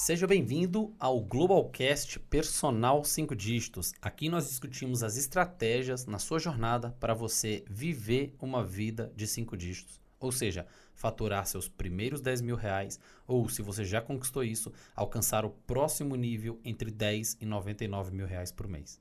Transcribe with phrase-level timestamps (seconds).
[0.00, 3.92] Seja bem-vindo ao Globalcast Personal 5 Dígitos.
[4.00, 9.56] Aqui nós discutimos as estratégias na sua jornada para você viver uma vida de 5
[9.56, 10.00] dígitos.
[10.20, 15.44] Ou seja, faturar seus primeiros 10 mil reais, ou se você já conquistou isso, alcançar
[15.44, 19.00] o próximo nível entre 10 e 99 mil reais por mês.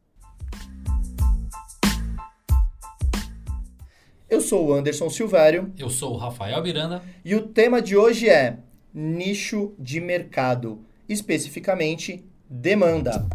[4.27, 5.71] Eu sou o Anderson Silvério.
[5.77, 7.03] Eu sou o Rafael Miranda.
[7.23, 13.27] E o tema de hoje é nicho de mercado, especificamente demanda.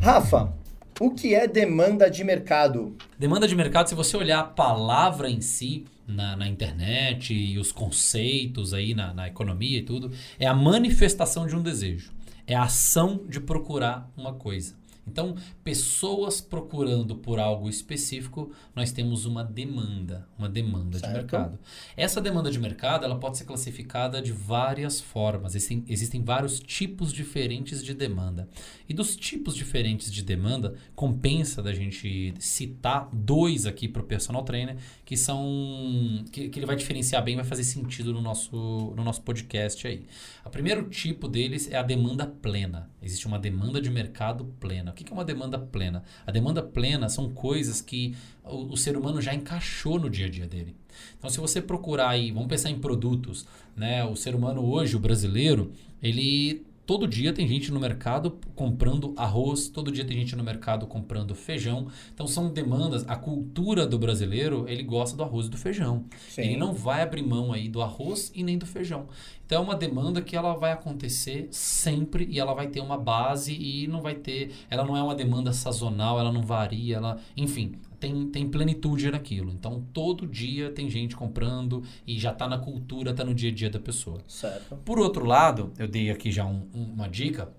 [0.00, 0.52] Rafa,
[0.98, 2.96] o que é demanda de mercado?
[3.18, 7.70] Demanda de mercado, se você olhar a palavra em si na, na internet e os
[7.72, 12.12] conceitos aí na, na economia e tudo, é a manifestação de um desejo.
[12.46, 14.79] É a ação de procurar uma coisa.
[15.06, 21.12] Então, pessoas procurando por algo específico, nós temos uma demanda, uma demanda certo.
[21.12, 21.58] de mercado.
[21.96, 25.54] Essa demanda de mercado, ela pode ser classificada de várias formas.
[25.54, 28.48] Existem, existem vários tipos diferentes de demanda.
[28.88, 34.42] E dos tipos diferentes de demanda, compensa da gente citar dois aqui para o personal
[34.42, 39.02] trainer, que são que, que, ele vai diferenciar bem, vai fazer sentido no nosso, no
[39.02, 40.06] nosso podcast aí.
[40.44, 42.90] O primeiro tipo deles é a demanda plena.
[43.02, 44.92] Existe uma demanda de mercado plena.
[45.02, 46.02] O que é uma demanda plena?
[46.26, 50.28] A demanda plena são coisas que o, o ser humano já encaixou no dia a
[50.30, 50.76] dia dele.
[51.18, 54.04] Então, se você procurar aí, vamos pensar em produtos, né?
[54.04, 59.68] O ser humano hoje, o brasileiro, ele Todo dia tem gente no mercado comprando arroz,
[59.68, 61.86] todo dia tem gente no mercado comprando feijão.
[62.12, 63.04] Então são demandas.
[63.06, 66.04] A cultura do brasileiro, ele gosta do arroz e do feijão.
[66.28, 66.42] Sim.
[66.42, 69.06] Ele não vai abrir mão aí do arroz e nem do feijão.
[69.50, 73.52] Então é uma demanda que ela vai acontecer sempre e ela vai ter uma base
[73.52, 74.52] e não vai ter.
[74.70, 77.18] Ela não é uma demanda sazonal, ela não varia, ela.
[77.36, 79.50] Enfim, tem, tem plenitude naquilo.
[79.50, 83.52] Então, todo dia tem gente comprando e já está na cultura, está no dia a
[83.52, 84.20] dia da pessoa.
[84.28, 84.76] Certo.
[84.84, 87.52] Por outro lado, eu dei aqui já um, um, uma dica,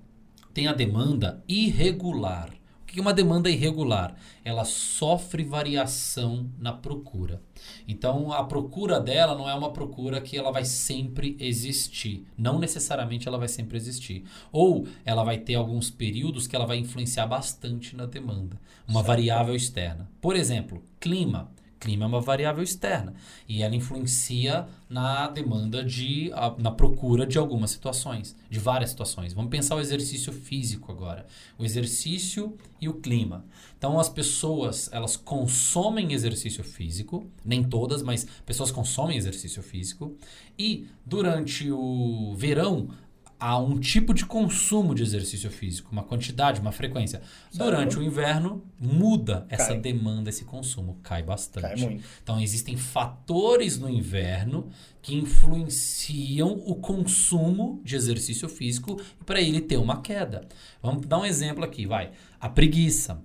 [0.54, 2.52] tem a demanda irregular.
[2.91, 4.13] Que é uma demanda irregular?
[4.44, 7.41] Ela sofre variação na procura.
[7.88, 12.25] Então, a procura dela não é uma procura que ela vai sempre existir.
[12.38, 14.25] Não necessariamente ela vai sempre existir.
[14.52, 18.59] Ou ela vai ter alguns períodos que ela vai influenciar bastante na demanda.
[18.85, 19.08] Uma certo.
[19.08, 20.09] variável externa.
[20.19, 21.50] Por exemplo, clima.
[21.81, 23.16] Clima é uma variável externa
[23.50, 29.34] e ela influencia na demanda de na procura de algumas situações, de várias situações.
[29.34, 31.25] Vamos pensar o exercício físico agora,
[31.58, 33.44] o exercício e o clima.
[33.80, 40.16] Então as pessoas, elas consomem exercício físico, nem todas, mas pessoas consomem exercício físico
[40.59, 42.90] e durante o verão
[43.41, 47.24] há um tipo de consumo de exercício físico, uma quantidade, uma frequência.
[47.52, 49.79] Durante o inverno, muda essa cai.
[49.79, 51.84] demanda, esse consumo, cai bastante.
[51.84, 52.00] Cai.
[52.22, 54.69] Então, existem fatores no inverno
[55.02, 60.47] que influenciam o consumo de exercício físico para ele ter uma queda.
[60.79, 62.12] Vamos dar um exemplo aqui, vai.
[62.40, 63.23] A preguiça.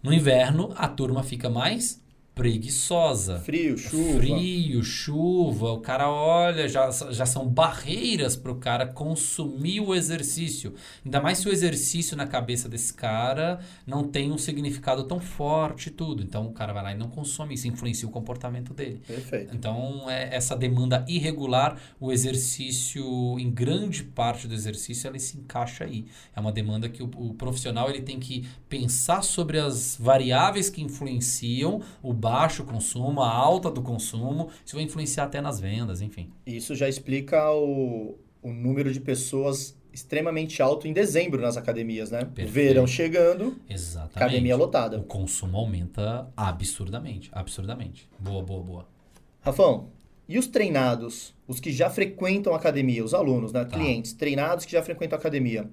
[0.00, 2.00] No inverno, a turma fica mais
[2.38, 3.40] preguiçosa.
[3.40, 4.20] Frio, chuva.
[4.20, 5.72] Frio, chuva.
[5.72, 10.72] O cara olha, já, já são barreiras para o cara consumir o exercício.
[11.04, 15.88] Ainda mais se o exercício na cabeça desse cara não tem um significado tão forte
[15.88, 16.22] e tudo.
[16.22, 19.02] Então o cara vai lá e não consome, isso influencia o comportamento dele.
[19.04, 19.52] Perfeito.
[19.52, 25.82] Então é essa demanda irregular, o exercício, em grande parte do exercício, ela se encaixa
[25.82, 26.06] aí.
[26.36, 30.80] É uma demanda que o, o profissional ele tem que pensar sobre as variáveis que
[30.80, 36.30] influenciam o baixo consumo, a alta do consumo, isso vai influenciar até nas vendas, enfim.
[36.46, 42.20] Isso já explica o, o número de pessoas extremamente alto em dezembro nas academias, né?
[42.20, 42.52] Perfeito.
[42.52, 44.16] Verão chegando, Exatamente.
[44.16, 44.98] academia lotada.
[44.98, 48.08] O consumo aumenta absurdamente, absurdamente.
[48.18, 48.88] Boa, boa, boa.
[49.40, 49.88] Rafão,
[50.28, 53.64] e os treinados, os que já frequentam a academia, os alunos, né?
[53.64, 53.76] Tá.
[53.76, 55.68] Clientes treinados que já frequentam a academia,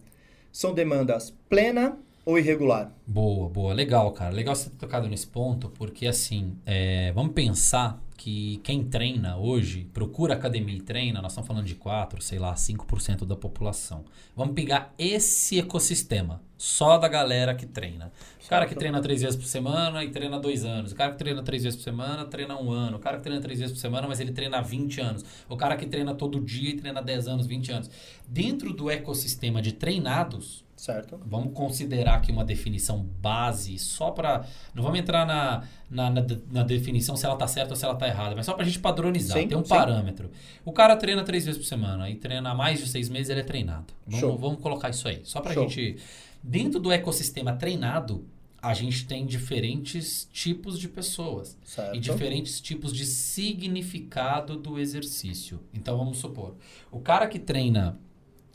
[0.52, 2.92] são demandas plena ou irregular?
[3.06, 3.74] Boa, boa.
[3.74, 4.34] Legal, cara.
[4.34, 9.90] Legal você ter tocado nesse ponto, porque assim, é, vamos pensar que quem treina hoje,
[9.94, 14.06] procura academia e treina, nós estamos falando de 4, sei lá, 5% da população.
[14.36, 18.12] Vamos pegar esse ecossistema, só da galera que treina.
[18.44, 20.94] O cara que treina três vezes por semana e treina dois anos.
[20.94, 22.98] O cara que treina três vezes por semana treina um ano.
[22.98, 25.26] O cara que treina três vezes por semana, mas ele treina 20 anos.
[25.50, 27.92] O cara que treina todo dia e treina 10 anos, 20 anos.
[28.28, 31.20] Dentro do ecossistema de treinados, Certo.
[31.26, 34.46] Vamos considerar aqui uma definição base, só para.
[34.74, 37.94] Não vamos entrar na, na, na, na, definição se ela está certa ou se ela
[37.94, 39.70] está errada, mas só para a gente padronizar, sim, tem um sim.
[39.70, 40.30] parâmetro.
[40.66, 43.40] O cara treina três vezes por semana e treina há mais de seis meses, ele
[43.40, 43.86] é treinado.
[44.06, 45.22] Vamos, vamos colocar isso aí.
[45.24, 45.98] Só para a gente.
[46.44, 48.24] Dentro do ecossistema treinado,
[48.66, 51.96] a gente tem diferentes tipos de pessoas Certo.
[51.96, 55.60] e diferentes tipos de significado do exercício.
[55.72, 56.56] Então vamos supor,
[56.92, 57.98] o cara que treina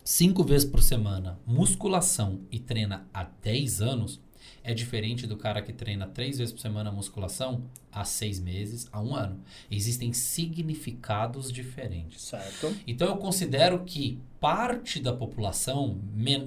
[0.04, 4.20] cinco vezes por semana musculação e treina há 10 anos
[4.62, 9.00] é diferente do cara que treina três vezes por semana musculação há seis meses, há
[9.00, 9.40] um ano.
[9.70, 12.22] Existem significados diferentes.
[12.22, 12.74] Certo.
[12.86, 15.98] Então eu considero que parte da população,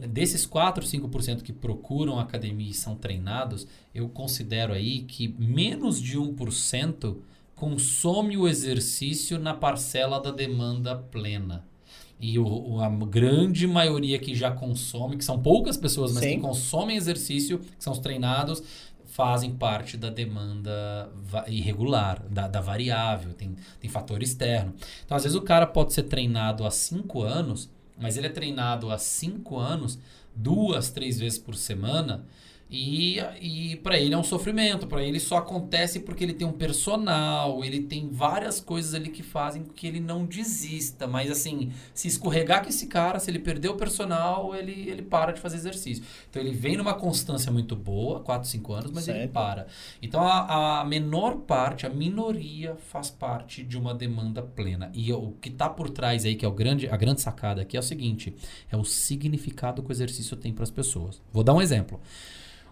[0.10, 6.18] desses 4, 5% que procuram academia e são treinados, eu considero aí que menos de
[6.18, 7.18] 1%
[7.56, 11.66] consome o exercício na parcela da demanda plena.
[12.20, 16.36] E o, a grande maioria que já consome, que são poucas pessoas, mas Sim.
[16.36, 18.64] que consomem exercício, que são os treinados,
[19.14, 21.12] fazem parte da demanda
[21.48, 24.74] irregular, da, da variável, tem, tem fator externo.
[25.06, 28.90] Então, às vezes, o cara pode ser treinado há 5 anos, mas ele é treinado
[28.90, 30.00] há 5 anos,
[30.36, 32.26] duas, três vezes por semana,
[32.76, 34.88] e, e para ele é um sofrimento.
[34.88, 39.22] Para ele só acontece porque ele tem um personal, ele tem várias coisas ali que
[39.22, 41.06] fazem com que ele não desista.
[41.06, 45.34] Mas assim, se escorregar com esse cara, se ele perder o personal, ele, ele para
[45.34, 46.04] de fazer exercício.
[46.28, 49.32] Então ele vem numa constância muito boa, 4, 5 anos, mas ele Certo.
[49.32, 49.68] para.
[50.02, 54.90] Então a, a menor parte, a minoria, faz parte de uma demanda plena.
[54.96, 57.78] E o que está por trás aí, que é o grande, a grande sacada aqui,
[57.78, 58.34] é o seguinte:
[58.72, 61.22] é o significado que o exercício tem para as pessoas.
[61.32, 62.02] Vou dar um exemplo.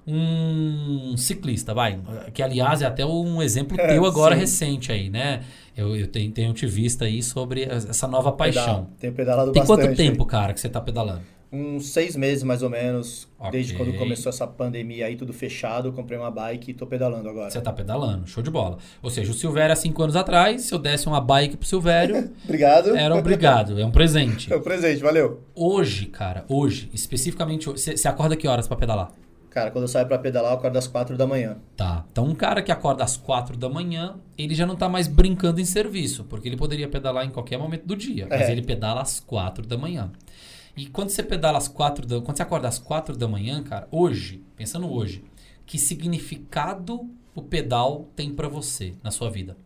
[0.08, 2.00] Um ciclista, vai,
[2.34, 4.42] que aliás é até um exemplo teu agora Sim.
[4.42, 5.44] recente aí, né?
[5.78, 8.64] Eu, eu tenho, tenho te visto aí sobre essa nova paixão.
[8.64, 8.90] Pedal.
[9.00, 9.88] Tenho pedalado Tem bastante.
[9.88, 11.22] quanto tempo, cara, que você tá pedalando?
[11.54, 13.28] Uns seis meses, mais ou menos.
[13.38, 13.52] Ok.
[13.52, 15.92] Desde quando começou essa pandemia aí, tudo fechado.
[15.92, 17.50] Comprei uma bike e tô pedalando agora.
[17.52, 18.78] Você tá pedalando, show de bola.
[19.04, 22.32] Ou seja, o Silvério há cinco anos atrás, se eu desse uma bike pro Silvério,
[22.46, 22.96] Obrigado.
[22.96, 24.52] era obrigado, é um presente.
[24.52, 25.42] É o presente, valeu.
[25.54, 29.12] Hoje, cara, hoje, especificamente hoje, você você acorda que horas pra pedalar?
[29.52, 31.58] Cara, quando eu saio pra pedalar, eu acordo às quatro da manhã.
[31.76, 32.06] Tá.
[32.10, 35.60] Então, um cara que acorda às quatro da manhã, ele já não tá mais brincando
[35.60, 38.52] em serviço, porque ele poderia pedalar em qualquer momento do dia, mas É.
[38.52, 40.10] ele pedala às quatro da manhã.
[40.76, 43.90] E quando você pedala às quatro da, quando você acorda às quatro da manhã, cara,
[43.92, 45.22] hoje, pensando hoje,
[45.66, 49.58] que significado o pedal tem pra você na sua vida?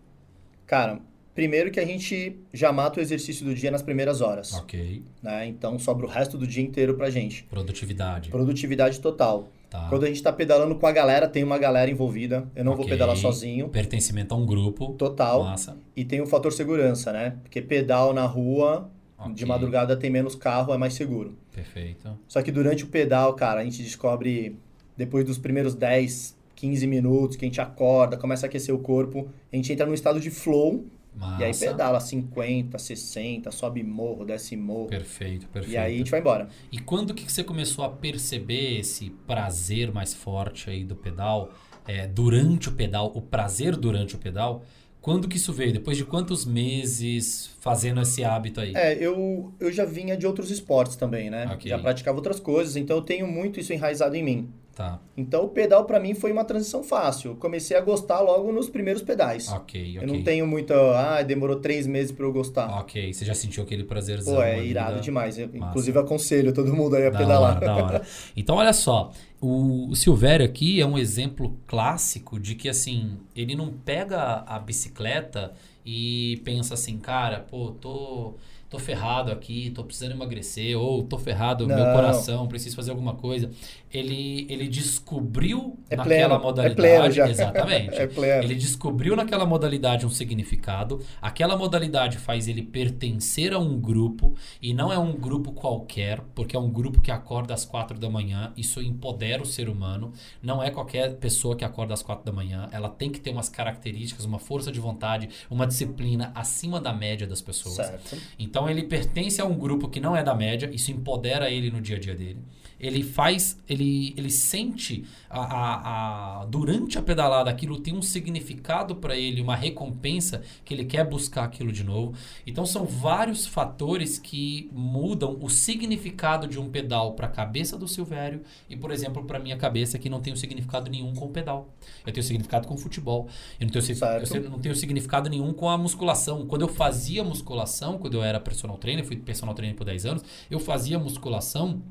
[0.65, 0.99] Cara,
[1.35, 4.53] primeiro que a gente já mata o exercício do dia nas primeiras horas.
[4.53, 5.03] Ok.
[5.21, 5.45] Né?
[5.47, 7.43] Então sobra o resto do dia inteiro pra gente.
[7.43, 8.29] Produtividade.
[8.31, 9.47] Produtividade total.
[9.75, 9.89] Tá.
[9.89, 12.49] Quando a gente tá pedalando com a galera, tem uma galera envolvida.
[12.55, 12.93] Eu não vou Ok.
[12.93, 13.69] pedalar sozinho.
[13.69, 14.93] Pertencimento a um grupo.
[14.93, 15.43] Total.
[15.43, 15.77] Massa.
[15.95, 17.37] E tem o fator segurança, né?
[17.43, 18.89] Porque pedal na rua,
[19.33, 19.45] de Ok.
[19.45, 21.37] madrugada tem menos carro, é mais seguro.
[21.53, 22.09] Perfeito.
[22.27, 24.57] Só que durante o pedal, cara, a gente descobre,
[24.97, 29.27] depois dos primeiros 10, 15 minutos, que a gente acorda, começa a aquecer o corpo,
[29.51, 31.41] a gente entra num estado de flow, Massa.
[31.41, 35.73] e aí pedala 50, 60, sobe morro, desce morro, Perfeito, perfeito.
[35.73, 36.49] e aí a gente vai embora.
[36.71, 41.51] E quando que você começou a perceber esse prazer mais forte aí do pedal,
[41.87, 44.63] é, durante o pedal, o prazer durante o pedal?
[44.99, 45.71] Quando que isso veio?
[45.71, 48.73] Depois de quantos meses fazendo esse hábito aí?
[48.75, 51.45] É, eu, eu já vinha de outros esportes também, né?
[51.53, 51.69] Ok.
[51.69, 54.49] Já praticava outras coisas, então eu tenho muito isso enraizado em mim.
[54.75, 57.31] Tá, Então o pedal pra mim foi uma transição fácil.
[57.31, 59.47] Eu comecei a gostar logo nos primeiros pedais.
[59.47, 60.13] ok, Eu ok.
[60.17, 60.75] não tenho muita.
[60.99, 62.67] Ah, demorou três meses pra eu gostar.
[62.81, 65.37] Ok, você já sentiu aquele prazerzão Pô, é irado da- demais.
[65.39, 67.55] Eu, inclusive aconselho todo mundo aí a Da pedalar.
[67.55, 68.01] hora, da hora.
[68.35, 69.11] Então, olha só.
[69.39, 74.59] O, o Silvério aqui é um exemplo clássico de que, assim, ele não pega a
[74.59, 75.53] bicicleta
[75.85, 78.35] e pensa assim, cara, pô, tô,
[78.75, 81.93] tô ferrado aqui, tô precisando emagrecer, ou tô ferrado, meu Não.
[81.93, 83.49] coração, preciso fazer alguma coisa.
[83.93, 86.87] Ele, ele descobriu É naquela pleno, modalidade.
[86.87, 87.29] é pleno já.
[87.29, 87.95] Exatamente.
[87.95, 88.43] É pleno.
[88.43, 90.99] Ele descobriu naquela modalidade um significado.
[91.21, 96.55] Aquela modalidade faz ele pertencer a um grupo e não é um grupo qualquer, porque
[96.55, 98.51] é um grupo que acorda às quatro da manhã.
[98.57, 100.11] Isso empodera o ser humano.
[100.43, 102.67] Não é qualquer pessoa que acorda às quatro da manhã.
[102.73, 107.25] Ela tem que ter umas características, uma força de vontade, uma disciplina acima da média
[107.25, 107.75] das pessoas.
[107.75, 108.17] Certo.
[108.37, 111.81] Então ele pertence a um grupo que não é da média, isso empodera ele no
[111.81, 112.39] dia a dia dele.
[112.79, 118.95] Ele faz, ele, ele sente a, a, a- durante a pedalada aquilo tem um significado
[118.95, 122.13] para ele, uma recompensa que ele quer buscar aquilo de novo.
[122.45, 127.87] Então são vários fatores que mudam o significado de um pedal para a cabeça do
[127.87, 131.29] Silvério e, por exemplo, para minha cabeça que não tem um significado nenhum com o
[131.29, 131.69] pedal.
[132.05, 133.27] Eu tenho significado com o futebol.
[133.59, 134.35] Eu não tenho, Certo.
[134.35, 136.45] eu não tenho significado nenhum com a musculação.
[136.45, 140.23] Quando eu fazia musculação, quando eu era personal trainer, fui personal trainer por 10 anos,
[140.49, 141.81] eu fazia musculação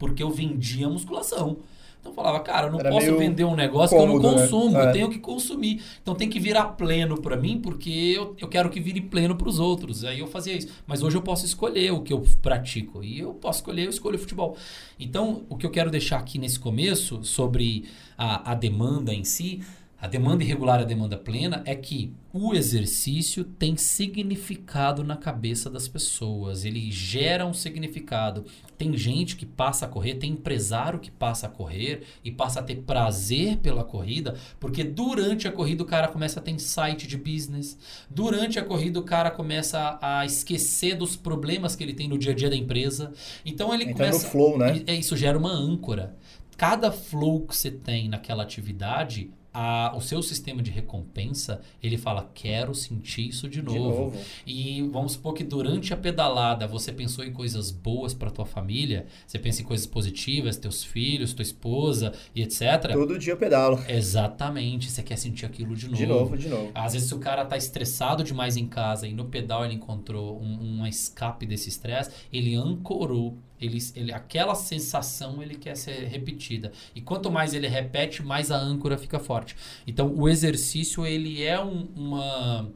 [0.00, 1.58] porque eu vendia musculação.
[2.00, 4.34] Então eu falava, cara, eu não Era posso vender um negócio que eu cômodo, não
[4.34, 4.40] né?
[4.40, 4.88] consumo, É.
[4.88, 5.82] eu tenho que consumir.
[6.02, 9.58] Então tem que virar pleno pra mim, porque eu, eu quero que vire pleno pros
[9.58, 10.02] outros.
[10.02, 10.68] Aí eu fazia isso.
[10.86, 13.04] Mas hoje eu posso escolher o que eu pratico.
[13.04, 14.56] E eu posso escolher, eu escolho o futebol.
[14.98, 17.84] Então, o que eu quero deixar aqui nesse começo sobre
[18.16, 19.60] a, a demanda em si,
[20.00, 25.68] a demanda irregular e a demanda plena, é que o exercício tem significado na cabeça
[25.68, 26.64] das pessoas.
[26.64, 28.46] Ele gera um significado.
[28.78, 32.62] Tem gente que passa a correr, tem empresário que passa a correr e passa a
[32.62, 37.18] ter prazer pela corrida, porque durante a corrida o cara começa a ter insight de
[37.18, 37.76] business.
[38.08, 42.32] Durante a corrida o cara começa a esquecer dos problemas que ele tem no dia
[42.32, 43.12] a dia da empresa.
[43.44, 44.82] Então ele Entra no começa flow, né?
[44.88, 46.16] isso gera uma âncora.
[46.56, 52.30] Cada flow que você tem naquela atividade, a- o seu sistema de recompensa, ele fala,
[52.34, 54.04] quero sentir isso de De novo.
[54.04, 54.18] novo.
[54.46, 59.06] E vamos supor que durante a pedalada você pensou em coisas boas para tua família,
[59.26, 62.92] você pensa em coisas positivas, teus filhos, tua esposa e etc.
[62.92, 63.78] Todo dia eu pedalo.
[63.88, 65.96] Exatamente, você quer sentir aquilo de novo.
[65.96, 66.70] De novo, de novo.
[66.74, 70.40] Às vezes, se o cara tá estressado demais em casa e no pedal ele encontrou
[70.40, 73.36] um, um escape desse estresse, ele ancorou.
[73.60, 76.72] Ele, ele, aquela sensação ele quer ser repetida.
[76.94, 79.54] E quanto mais ele repete, mais a âncora fica forte.
[79.86, 82.72] Então, o exercício ele é um- uma,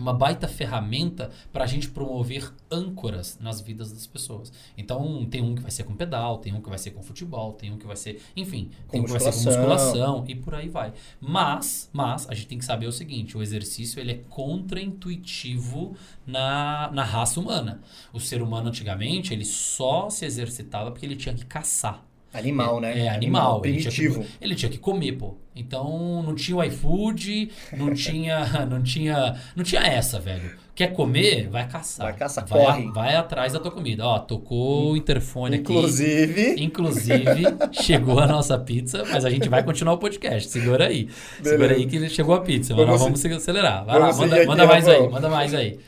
[0.00, 4.52] uma baita ferramenta para a gente promover âncoras nas vidas das pessoas.
[4.76, 7.52] Então, tem um que vai ser com pedal, tem um que vai ser com futebol,
[7.52, 9.62] tem um que vai ser, enfim, tem um que vai ser com musculação.
[9.62, 10.92] musculação e por aí vai.
[11.20, 16.90] Mas, mas a gente tem que saber o seguinte, o exercício ele é contraintuitivo na,
[16.92, 17.80] na raça humana.
[18.12, 22.07] O ser humano antigamente, ele só se exercitava porque ele tinha que caçar.
[22.32, 23.06] Animal, né?
[23.06, 23.62] É animal.
[23.64, 24.22] Ele tinha, Primitivo.
[24.22, 25.34] que, ele tinha que comer, pô.
[25.56, 30.50] Então não tinha o iFood, não tinha, não tinha, não tinha essa, velho.
[30.74, 31.48] Quer comer?
[31.48, 32.06] Vai caçar.
[32.06, 32.92] Vai caçar, vai, corre.
[32.92, 34.06] vai atrás da tua comida.
[34.06, 35.72] Ó, tocou o interfone aqui.
[35.72, 37.42] Inclusive, Inclusive,
[37.72, 40.48] chegou a nossa pizza, mas a gente vai continuar o podcast.
[40.48, 41.08] Segura aí.
[41.42, 42.74] Segura aí que chegou a pizza.
[42.76, 43.84] Mas Vamos nós vamos acelerar.
[43.84, 45.80] Vai vamos lá, manda, manda mais aí, manda mais aí.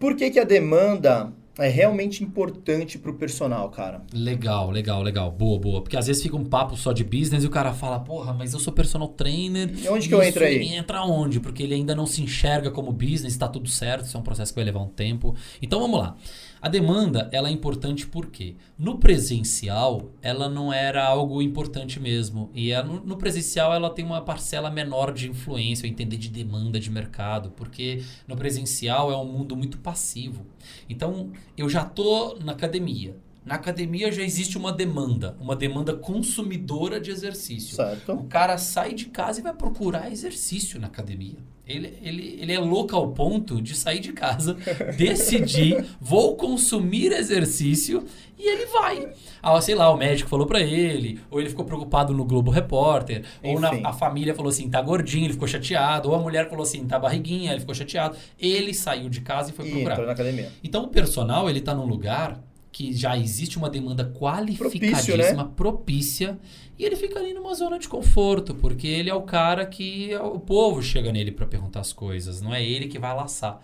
[0.00, 4.02] por que, que a demanda é realmente importante pro personal, cara?
[4.12, 5.30] Legal, legal, legal.
[5.30, 5.80] Boa, boa.
[5.82, 8.52] Porque às vezes fica um papo só de business e o cara fala, porra, mas
[8.52, 9.70] eu sou personal trainer.
[9.82, 10.74] E onde que eu entro aí?
[10.74, 11.38] Entra onde?
[11.40, 14.52] Porque ele ainda não se enxerga como business, tá tudo certo, isso é um processo
[14.52, 15.34] que vai levar um tempo.
[15.62, 16.16] Então vamos lá.
[16.60, 22.50] A demanda, ela é importante porque no presencial, ela não era algo importante mesmo.
[22.54, 26.28] E ela- no, no presencial, ela tem uma parcela menor de influência, eu entender de
[26.30, 27.50] demanda de mercado.
[27.50, 30.46] Porque no presencial é um mundo muito passivo.
[30.88, 33.16] Então, eu já tô na academia.
[33.44, 37.72] Na academia já existe uma demanda, uma demanda consumidora de exercício.
[37.74, 38.24] O Certo?
[38.28, 41.36] cara sai de casa e vai procurar exercício na academia.
[41.66, 44.54] Ele, ele, ele é louco ao ponto de sair de casa,
[44.96, 48.04] decidir, vou consumir exercício
[48.38, 49.08] e ele vai.
[49.42, 53.24] Ah, sei lá, o médico falou pra ele, ou ele ficou preocupado no Globo Repórter,
[53.42, 53.82] ou na, Enfim.
[53.84, 56.98] a família falou assim, tá gordinho, ele ficou chateado, ou a mulher falou assim, tá
[56.98, 58.16] barriguinha, ele ficou chateado.
[58.38, 59.92] Ele saiu de casa e foi E procurar.
[59.92, 60.50] entrou na academia.
[60.62, 62.42] Então o personal ele está num lugar
[62.74, 66.36] que já existe uma demanda qualificadíssima, propícia,
[66.76, 70.40] e ele fica ali numa zona de conforto, porque ele é o cara que o
[70.40, 73.60] povo chega nele para perguntar as coisas, não é ele que vai laçar.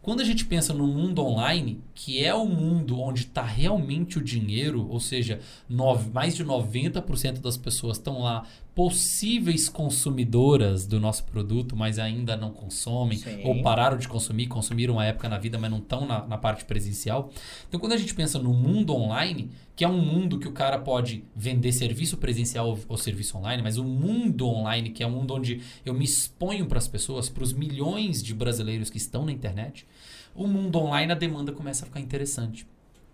[0.00, 4.22] Quando a gente pensa no mundo online, que é o mundo onde está realmente o
[4.22, 11.24] dinheiro, ou seja, nove- mais de 90% das pessoas estão lá possíveis consumidoras do nosso
[11.24, 13.42] produto, mas ainda não consomem, Sim.
[13.44, 16.64] ou pararam de consumir, consumiram uma época na vida, mas não estão na, na parte
[16.64, 17.30] presencial.
[17.68, 20.78] Então, quando a gente pensa no mundo online, que é um mundo que o cara
[20.78, 25.10] pode vender serviço presencial ou, ou serviço online, mas o mundo online, que é um
[25.10, 29.26] mundo onde eu me exponho para as pessoas, para os milhões de brasileiros que estão
[29.26, 29.86] na internet,
[30.34, 32.66] o mundo online a demanda começa a ficar interessante.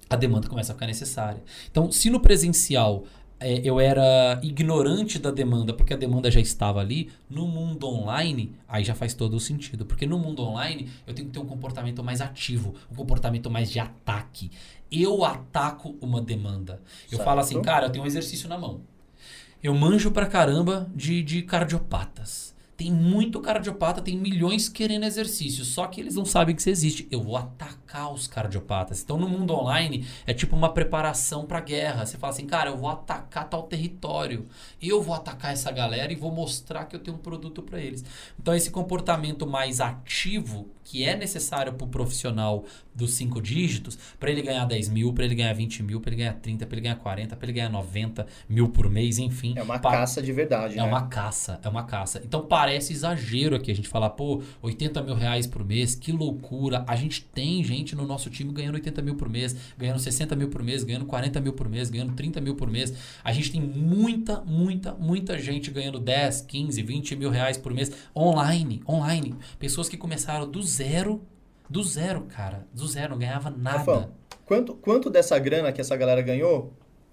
[0.09, 1.43] A demanda começa a ficar necessária.
[1.71, 3.05] Então, se no presencial
[3.41, 8.55] é, eu era ignorante da demanda, porque a demanda já estava ali, no mundo online,
[8.67, 9.87] aí já faz todo o sentido.
[9.87, 13.71] Porque no mundo online, eu tenho que ter um comportamento mais ativo, um comportamento mais
[13.71, 14.51] de ataque.
[14.91, 16.81] Eu ataco uma demanda.
[17.05, 17.25] Eu Certo.
[17.25, 18.81] falo assim, cara, eu tenho um exercício na mão.
[19.63, 22.55] Eu manjo pra caramba de, de cardiopatas.
[22.79, 27.09] Tem muito cardiopata, tem milhões querendo exercício, só que eles não sabem que isso existe.
[27.11, 29.03] Eu vou atacar os cardiopatas.
[29.03, 32.07] Então, no mundo online, é tipo uma preparação pra guerra.
[32.07, 34.47] Você fala assim, cara, eu vou atacar tal território.
[34.81, 38.05] Eu vou atacar essa galera e vou mostrar que eu tenho um produto pra eles.
[38.41, 42.65] Então, esse comportamento mais ativo, que é necessário pro profissional
[42.99, 46.17] dos cinco dígitos, pra ele ganhar 10 mil, pra ele ganhar 20 mil, pra ele
[46.19, 49.55] ganhar 30, pra ele ganhar 40, pra ele ganhar 90 mil por mês, enfim.
[49.57, 50.83] É uma Pa- caça de verdade, é né?
[50.83, 52.21] uma caça, é uma caça.
[52.23, 56.85] Então parece exagero aqui a gente falar, pô, 80 mil reais por mês, que loucura.
[56.87, 60.35] A gente tem gente gente no nosso time ganhando 80 mil por mês, ganhando 60
[60.35, 62.93] mil por mês, ganhando 40 mil por mês, ganhando 30 mil por mês.
[63.23, 67.93] A gente tem muita, muita, muita gente ganhando 10, 15, 20 mil reais por mês
[68.17, 68.83] online.
[68.89, 69.35] Online.
[69.61, 71.23] Pessoas que começaram do zero.
[71.69, 72.67] Do zero, cara.
[72.73, 74.11] Do zero, não ganhava nada.
[74.47, 76.73] Quanto, quanto dessa grana que essa galera ganhou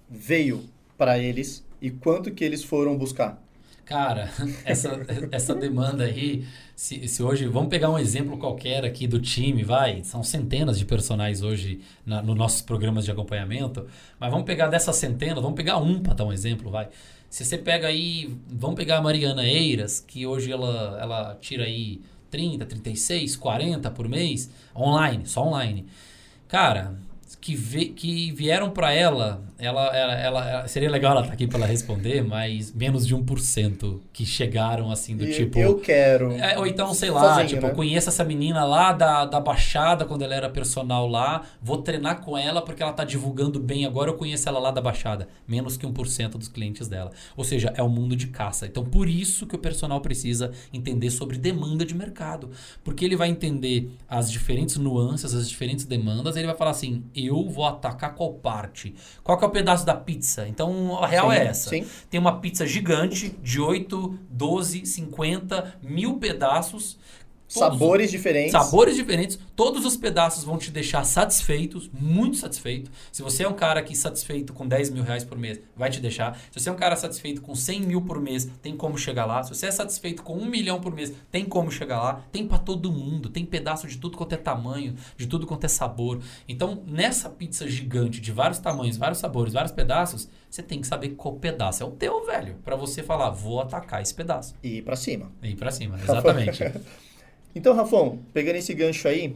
[0.09, 0.63] veio
[0.97, 3.43] para eles e quanto que eles foram buscar?
[3.85, 4.31] Cara,
[4.65, 4.99] essa,
[5.31, 6.45] essa demanda aí,
[6.75, 7.45] se, se hoje.
[7.45, 10.03] Vamos pegar um exemplo qualquer aqui do time, vai.
[10.03, 13.85] São centenas de personagens hoje na, nos nossos programas de acompanhamento.
[14.19, 16.89] Mas vamos pegar dessas centenas, vamos pegar um para dar um exemplo, vai.
[17.29, 18.35] Se você pega aí.
[18.47, 22.01] Vamos pegar a Mariana Eiras, que hoje ela, ela tira aí
[22.35, 25.85] 30, 36, 40 por mês, online, só online.
[26.49, 26.93] Cara,
[27.39, 31.47] que, ve, que vieram para ela, ela, ela, ela, seria legal ela estar tá aqui
[31.47, 35.59] para ela responder, mas menos de 1% que chegaram assim do E tipo.
[35.59, 36.31] Eu quero.
[36.33, 37.71] É, ou então, sei lá, Sozinho, tipo, né?
[37.71, 42.21] eu conheço essa menina lá da, da Baixada, quando ela era personal lá, vou treinar
[42.21, 45.27] com ela porque ela tá divulgando bem agora, eu conheço ela lá da Baixada.
[45.47, 47.11] Menos que 1% dos clientes dela.
[47.35, 48.65] Ou seja, é um mundo de caça.
[48.65, 52.49] Então, por isso que o personal precisa entender sobre demanda de mercado.
[52.83, 57.47] Porque ele vai entender as diferentes nuances, as diferentes demandas, ele vai falar assim, eu
[57.49, 58.93] vou atacar qual parte?
[59.23, 60.45] Qual que é o pedaço da pizza?
[60.47, 61.69] Então, a real Sim, é essa.
[61.69, 61.85] sim.
[62.09, 66.97] Tem uma pizza gigante de 8, 12, 50, mil pedaços.
[67.47, 68.51] Sabores diferentes.
[68.51, 72.91] Sabores diferentes, todos os pedaços vão te deixar satisfeitos, muito satisfeito.
[73.11, 75.99] Se você é um cara que satisfeito com 10 mil reais por mês, vai te
[75.99, 76.37] deixar.
[76.51, 79.43] Se você é um cara satisfeito com 100 mil por mês, tem como chegar lá.
[79.43, 82.25] Se você é satisfeito com 1 milhão por mês, tem como chegar lá.
[82.31, 85.69] Tem pra todo mundo, tem pedaço de tudo quanto é tamanho, de tudo quanto é
[85.69, 86.19] sabor.
[86.47, 91.09] Então, nessa pizza gigante de vários tamanhos, vários sabores, vários pedaços, você tem que saber
[91.09, 92.55] qual pedaço é o teu, velho.
[92.63, 94.55] Pra você falar, vou atacar esse pedaço.
[94.63, 95.31] E ir pra cima.
[95.43, 96.63] E ir pra cima, exatamente.
[97.55, 99.33] Então, Rafão, pegando esse gancho aí,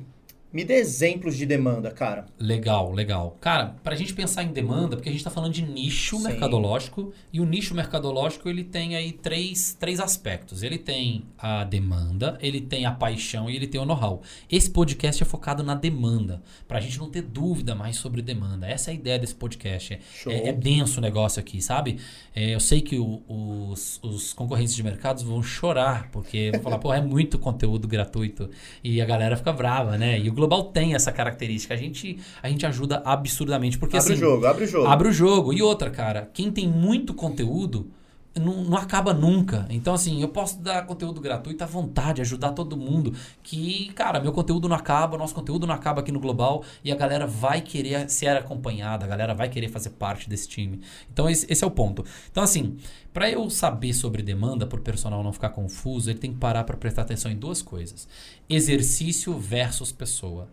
[0.52, 2.26] me dê exemplos de demanda, cara.
[2.40, 3.38] Legal, legal.
[3.40, 6.24] Cara, pra gente pensar em demanda, porque a gente tá falando de nicho Sim.
[6.24, 10.64] mercadológico, e o nicho mercadológico ele tem aí três, três aspectos.
[10.64, 14.22] Ele tem a demanda, ele tem a paixão e ele tem o know-how.
[14.52, 18.68] Esse podcast é focado na demanda, pra gente não ter dúvida mais sobre demanda.
[18.68, 19.94] Essa é a ideia desse podcast.
[19.94, 20.34] É-.
[20.34, 21.98] É, é denso o negócio aqui, sabe?
[22.36, 26.80] É, eu sei que o- os, os concorrentes de mercados vão chorar, porque vão falar,
[26.80, 28.50] pô, é muito conteúdo gratuito.
[28.84, 30.20] E a galera fica brava, né?
[30.20, 31.74] E o Global tem essa característica.
[31.74, 33.78] A gente, a gente ajuda absurdamente.
[33.78, 34.22] Porque abre assim.
[34.22, 34.88] o jogo, abre o jogo.
[34.88, 35.54] Abre o jogo.
[35.54, 37.92] E outra, cara, quem tem muito conteúdo
[38.36, 39.66] não, não acaba nunca.
[39.70, 43.14] Então, assim, eu posso dar conteúdo gratuito à vontade, ajudar todo mundo.
[43.42, 46.96] Que, cara, meu conteúdo não acaba, nosso conteúdo não acaba aqui no Global e a
[46.96, 50.82] galera vai querer ser acompanhada, a galera vai querer fazer parte desse time.
[51.12, 52.06] Então, esse, esse é o ponto.
[52.32, 52.78] Então, assim,
[53.14, 56.64] para eu saber sobre demanda, para o personal não ficar confuso, ele tem que parar
[56.64, 58.08] para prestar atenção em duas coisas:
[58.48, 60.48] exercício versus pessoa.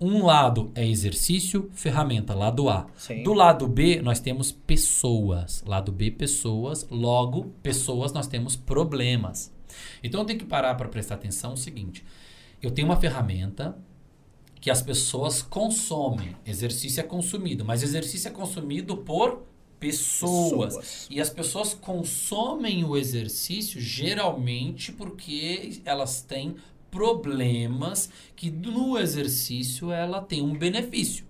[0.00, 2.86] Um lado é exercício, ferramenta, lado A.
[2.96, 3.22] Sim.
[3.22, 5.62] Do lado B, nós temos pessoas.
[5.66, 6.86] Lado B, pessoas.
[6.90, 9.52] Logo, pessoas, nós temos problemas.
[10.02, 12.04] Então, eu tenho que parar para prestar atenção no seguinte.
[12.62, 13.76] Eu tenho uma ferramenta
[14.60, 16.36] que as pessoas consomem.
[16.46, 19.42] Exercício é consumido, mas exercício é consumido por
[19.78, 20.76] pessoas.
[20.76, 21.08] Pessoas.
[21.10, 26.56] E as pessoas consomem o exercício geralmente porque elas têm
[26.90, 31.24] problemas que no exercício ela tem um benefício.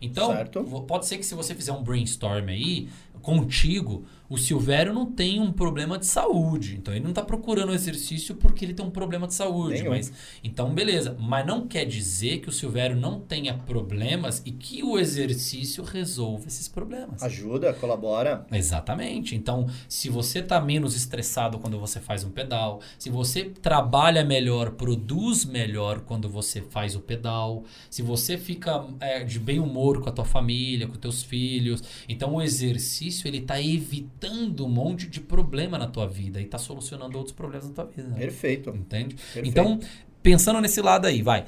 [0.00, 0.62] Então, Certo.
[0.86, 2.88] pode ser que se você fizer um brainstorm aí
[3.22, 6.76] contigo, o Silvério não tem um problema de saúde.
[6.76, 9.78] Então ele não está procurando o exercício porque ele tem um problema de saúde.
[9.78, 9.90] Nenhum.
[9.90, 10.12] Mas,
[10.44, 11.16] então, beleza.
[11.18, 16.46] Mas não quer dizer que o Silvério não tenha problemas e que o exercício resolva
[16.46, 17.22] esses problemas.
[17.22, 18.46] Ajuda, colabora.
[18.52, 19.34] Exatamente.
[19.34, 24.72] Então, se você está menos estressado quando você faz um pedal, se você trabalha melhor,
[24.72, 30.08] produz melhor quando você faz o pedal, se você fica é, de bem humor com
[30.08, 34.17] a tua família, com teus filhos, então o exercício ele está evitando
[34.60, 38.08] um monte de problema na tua vida e está solucionando outros problemas na tua vida.
[38.08, 38.18] né?
[38.18, 38.70] Perfeito.
[38.70, 39.14] Entende?
[39.14, 39.48] Perfeito.
[39.48, 39.78] Então,
[40.22, 41.44] pensando nesse lado aí, vai.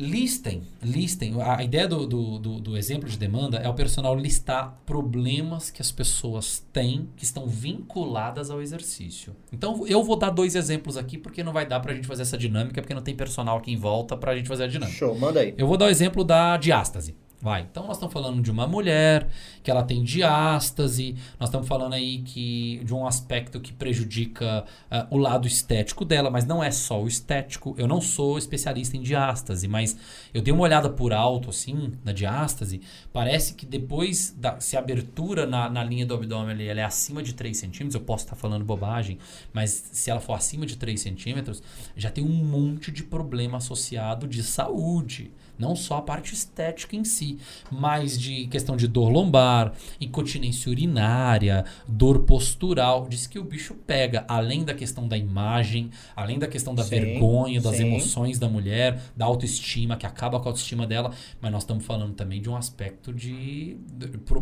[0.00, 1.42] Listem, listem.
[1.42, 5.70] A a ideia do, do, do- do exemplo de demanda é o personal listar problemas
[5.70, 9.34] que as pessoas têm que estão vinculadas ao exercício.
[9.52, 12.38] Então, eu vou dar dois exemplos aqui porque não vai dar pra gente fazer essa
[12.38, 14.96] dinâmica, porque não tem personal aqui em volta pra gente fazer a dinâmica.
[14.96, 15.52] Show, manda aí.
[15.58, 17.16] Eu vou dar o exemplo da diástase.
[17.40, 17.68] Vai.
[17.70, 19.28] Então nós estamos falando de uma mulher
[19.62, 25.14] que ela tem diástase, nós estamos falando aí que de um aspecto que prejudica uh,
[25.14, 27.76] o lado estético dela, mas não é só o estético.
[27.78, 29.96] Eu não sou especialista em diástase, mas
[30.34, 32.80] eu dei uma olhada por alto assim na diástase.
[33.12, 37.22] Parece que depois da se a abertura na, na linha do abdômen ela é acima
[37.22, 39.16] de 3 centímetros, eu posso estar falando bobagem,
[39.52, 41.62] mas se ela for acima de 3 centímetros,
[41.96, 45.30] já tem um monte de problema associado de saúde.
[45.58, 47.38] Não só a parte estética em si,
[47.70, 53.06] mas de questão de dor lombar, incontinência urinária, dor postural.
[53.08, 56.90] Diz que o bicho pega, além da questão da imagem, além da questão da sim,
[56.90, 57.86] vergonha, das sim.
[57.86, 62.14] emoções da mulher, da autoestima, que acaba com a autoestima dela, mas nós estamos falando
[62.14, 63.76] também de um aspecto de,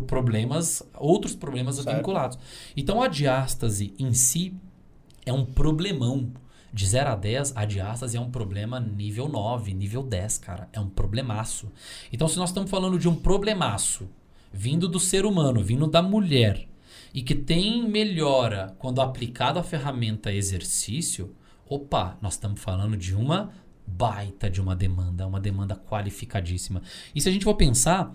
[0.05, 1.95] problemas, outros problemas certo.
[1.95, 2.37] vinculados.
[2.75, 4.53] Então a diástase em si
[5.25, 6.31] é um problemão
[6.77, 10.69] de 0 a 10, a diástase é um problema nível 9, nível 10, cara.
[10.71, 11.71] É um problemaço.
[12.13, 14.07] Então, se nós estamos falando de um problemaço
[14.53, 16.67] vindo do ser humano, vindo da mulher,
[17.11, 21.35] e que tem melhora quando aplicado a ferramenta exercício,
[21.67, 23.51] opa, nós estamos falando de uma
[23.87, 26.83] baita de uma demanda, uma demanda qualificadíssima.
[27.15, 28.13] E se a gente for pensar,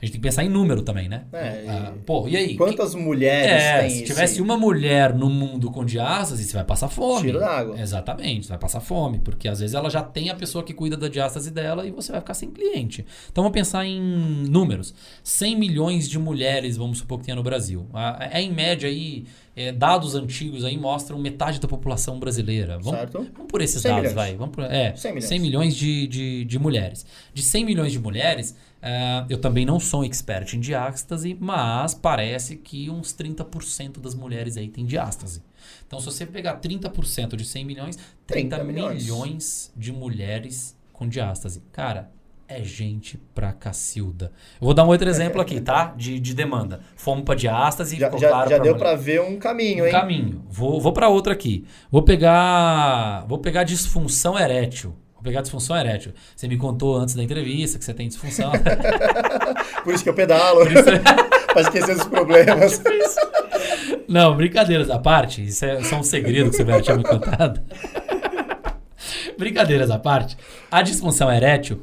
[0.00, 1.24] a gente tem que pensar em número também, né?
[1.30, 2.56] É, ah, pô, e aí?
[2.56, 3.00] Quantas que...
[3.00, 4.42] mulheres é, tem Se tivesse esse...
[4.42, 7.26] uma mulher no mundo com diástase, você vai passar fome.
[7.26, 7.78] Tiro d'água.
[7.78, 9.18] Exatamente, você vai passar fome.
[9.18, 12.12] Porque às vezes ela já tem a pessoa que cuida da diástase dela e você
[12.12, 13.04] vai ficar sem cliente.
[13.30, 14.94] Então vamos pensar em números.
[15.22, 17.86] 100 milhões de mulheres, vamos supor que tenha no Brasil.
[18.32, 19.26] É em média aí,
[19.68, 22.78] é, dados antigos aí mostram metade da população brasileira.
[22.78, 23.28] Vamos, certo.
[23.32, 24.14] vamos por esses dados, milhões.
[24.14, 24.36] vai.
[24.36, 27.06] Vamos por, é, 100 milhões, 100 milhões de, de, de mulheres.
[27.34, 31.92] De 100 milhões de mulheres Uh, eu também não sou um expert em diástase, mas
[31.92, 35.42] parece que uns 30% das mulheres aí têm diástase.
[35.86, 37.96] Então, se você pegar 30% de 100 milhões,
[38.26, 39.02] 30, 30 milhões.
[39.02, 41.62] milhões de mulheres com diástase.
[41.72, 42.10] Cara,
[42.50, 44.32] é gente pra cacilda.
[44.60, 45.94] Eu vou dar um outro exemplo aqui, tá?
[45.96, 46.80] De, de demanda.
[46.96, 47.96] Fomos pra diástase.
[47.96, 49.92] Já, já, claro já pra deu para ver um caminho, um hein?
[49.92, 50.44] caminho.
[50.48, 51.64] Vou, vou para outra aqui.
[51.90, 54.94] Vou pegar, vou pegar disfunção erétil.
[55.14, 56.12] Vou pegar disfunção erétil.
[56.34, 58.50] Você me contou antes da entrevista que você tem disfunção.
[59.84, 60.62] Por isso que eu pedalo.
[60.64, 60.82] Isso...
[61.52, 62.82] pra esquecer dos problemas.
[64.08, 65.44] Não, brincadeiras à parte.
[65.44, 67.60] Isso é só um segredo que você vai tinha me contado.
[69.38, 70.36] brincadeiras à parte.
[70.70, 71.82] A disfunção erétil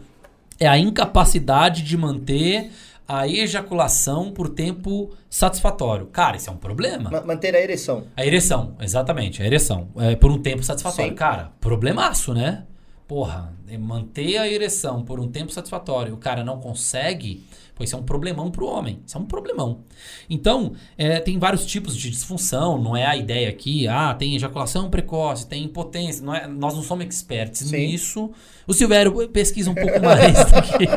[0.60, 2.72] é a incapacidade de manter
[3.08, 6.08] a ejaculação por tempo satisfatório.
[6.08, 7.10] Cara, isso é um problema.
[7.26, 8.04] manter a ereção.
[8.16, 9.88] A ereção, exatamente, a ereção.
[9.98, 11.12] É, por um tempo satisfatório.
[11.12, 11.16] Sim.
[11.16, 12.64] Cara, problemaço, né?
[13.08, 17.46] porra, é manter a ereção por um tempo satisfatório, o cara não consegue,
[17.78, 19.00] pois isso é um problemão para o homem.
[19.06, 19.82] Isso é um problemão.
[20.30, 24.90] Então, é, tem vários tipos de disfunção, não é a ideia aqui, ah, tem ejaculação
[24.90, 27.78] precoce, tem impotência, não é, nós não somos experts Sim.
[27.78, 28.32] nisso.
[28.66, 30.88] O Silvério pesquisa um pouco mais do que...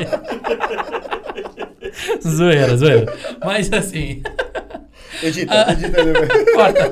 [2.29, 3.15] zoeira, zoeira.
[3.45, 4.23] Mas assim...
[5.23, 6.03] Edita, edita.
[6.55, 6.91] Corta.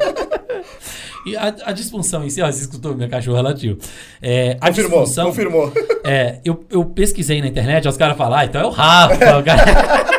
[1.28, 3.78] E a, a disfunção em si, ó, você escutou minha cachorra latiu.
[4.20, 5.72] É, a confirmou, confirmou.
[6.04, 9.38] É, eu, eu pesquisei na internet, os caras falam, ah, então é o Rafa.
[9.38, 10.18] O cara...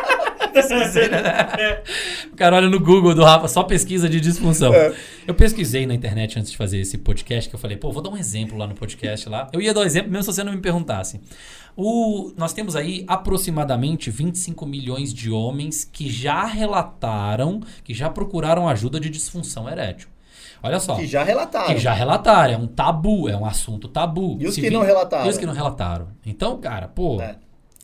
[2.32, 4.74] o cara olha no Google do Rafa, só pesquisa de disfunção.
[4.74, 4.94] É.
[5.26, 8.10] Eu pesquisei na internet antes de fazer esse podcast, que eu falei, pô, vou dar
[8.10, 9.48] um exemplo lá no podcast lá.
[9.52, 11.20] Eu ia dar um exemplo mesmo se você não me perguntasse.
[11.76, 18.68] O, nós temos aí aproximadamente 25 milhões de homens que já relataram, que já procuraram
[18.68, 20.08] ajuda de disfunção erétil.
[20.62, 20.96] Olha só.
[20.96, 21.74] Que já relataram.
[21.74, 22.54] Que já relataram.
[22.54, 24.36] É um tabu, é um assunto tabu.
[24.40, 25.26] E os Se que não relataram?
[25.26, 26.08] E os que não relataram.
[26.24, 27.20] Então, cara, pô.
[27.20, 27.36] É.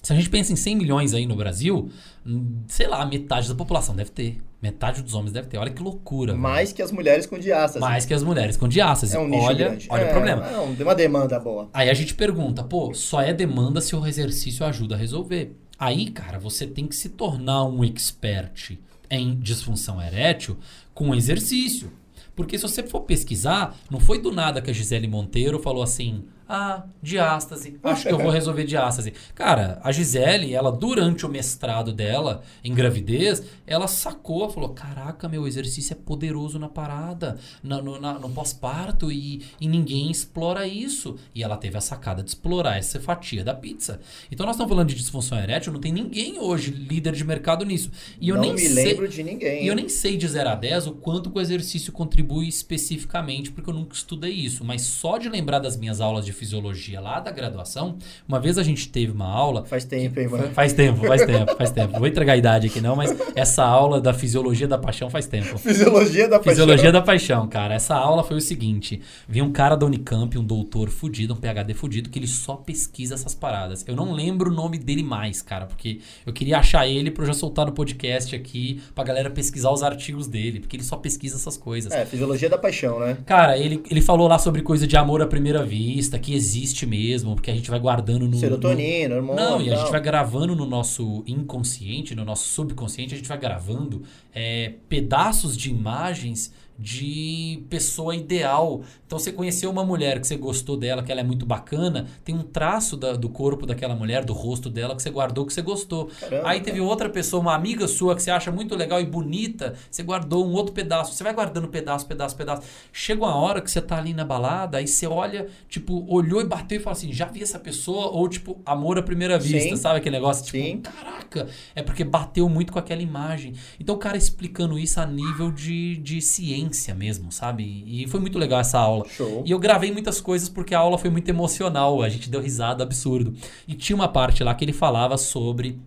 [0.03, 1.91] Se a gente pensa em 100 milhões aí no Brasil,
[2.25, 4.41] hum, sei lá, metade da população deve ter.
[4.63, 5.59] Metade dos homens deve ter.
[5.59, 6.33] Olha que loucura.
[6.33, 6.77] Mais velho.
[6.77, 7.81] que as mulheres com diástase.
[7.81, 9.17] Mais que as mulheres com diástase.
[9.17, 9.89] É um nicho olha, grande.
[9.91, 10.47] olha é, o problema.
[10.47, 11.69] É uma demanda boa.
[11.75, 15.57] Aí a gente pergunta, pô, só é demanda se o exercício ajuda a resolver.
[15.77, 18.79] Aí, cara, você tem que se tornar um expert
[19.11, 20.57] em disfunção erétil
[20.95, 21.91] com exercício.
[22.37, 26.23] Porque se você for pesquisar, não foi do nada que a Gisele Monteiro falou assim:
[26.49, 27.77] ah, diástase.
[27.83, 29.13] Acho que eu vou resolver diástase.
[29.35, 35.47] Cara, a Gisele, ela durante o mestrado dela em gravidez, ela sacou, falou: Caraca, meu
[35.47, 41.17] exercício é poderoso na parada, na, no, no pós-parto, e, e ninguém explora isso.
[41.35, 44.01] E ela teve a sacada de explorar essa fatia da pizza.
[44.31, 47.91] Então nós estamos falando de disfunção erétil, não tem ninguém hoje líder de mercado nisso.
[48.21, 49.65] E eu não nem me sei, lembro de ninguém.
[49.65, 53.69] E eu nem sei de 0 a 10 o quanto o exercício contribui especificamente, porque
[53.69, 54.65] eu nunca estudei isso.
[54.65, 57.97] Mas só de lembrar das minhas aulas de fisiologia lá da graduação,
[58.29, 59.65] uma vez a gente teve uma aula.
[59.65, 60.51] Faz tempo, hein, mano?
[60.51, 61.99] Faz tempo, faz tempo, faz tempo.
[61.99, 65.59] Vou entregar a idade aqui não, mas essa aula da fisiologia da paixão faz tempo.
[65.59, 66.53] Fisiologia da paixão.
[66.53, 67.75] Fisiologia da paixão, cara.
[67.75, 71.75] Essa aula foi o seguinte: vi um cara da Unicamp, um doutor fudido, um PhD
[71.75, 73.85] fudido, que ele só pesquisa essas paradas.
[73.87, 77.27] Eu não lembro o nome dele mais, cara, porque eu queria achar ele pra eu
[77.29, 81.37] já soltar no podcast aqui, pra galera pesquisar os artigos dele, porque ele só pesquisa
[81.37, 81.93] essas coisas.
[81.93, 83.19] É, fisiologia da paixão, né?
[83.27, 87.37] Cara, ele, ele falou lá sobre coisa de amor à primeira vista, que existe mesmo,
[87.37, 88.37] porque a gente vai guardando no.
[88.37, 89.21] Serotonina, no...
[89.21, 89.45] hormônio.
[89.45, 93.39] Não, e a gente vai gravando no nosso inconsciente, no nosso subconsciente, a gente vai
[93.39, 94.03] gravando
[94.35, 98.83] é, pedaços de imagens de pessoa ideal.
[99.07, 102.35] Então você conheceu uma mulher que você gostou dela, que ela é muito bacana, tem
[102.35, 105.63] um traço da- do corpo daquela mulher, do rosto dela que você guardou, que você
[105.63, 106.11] gostou.
[106.21, 109.75] Caramba, Aí teve outra pessoa, uma amiga sua que você acha muito legal e bonita,
[109.91, 111.15] você guardou um outro pedaço.
[111.15, 112.63] Você vai guardando pedaço, pedaço, pedaço.
[112.93, 116.45] Chega uma hora que você tá ali na balada, aí você olha, tipo, olhou e
[116.45, 118.07] bateu e fala assim: já vi essa pessoa?
[118.09, 119.77] Ou tipo, amor à primeira vista, Sim.
[119.77, 120.45] sabe aquele negócio?
[120.45, 120.81] Tipo, Sim.
[120.81, 123.55] caraca, é porque bateu muito com aquela imagem.
[123.81, 127.85] Então o cara explicando isso a nível de, de ciência mesmo, sabe?
[127.87, 129.07] E foi muito legal essa aula.
[129.09, 129.43] Show.
[129.45, 132.83] E eu gravei muitas coisas porque a aula foi muito emocional, a gente deu risada
[132.83, 133.35] absurdo.
[133.67, 135.79] E tinha uma parte lá que ele falava sobre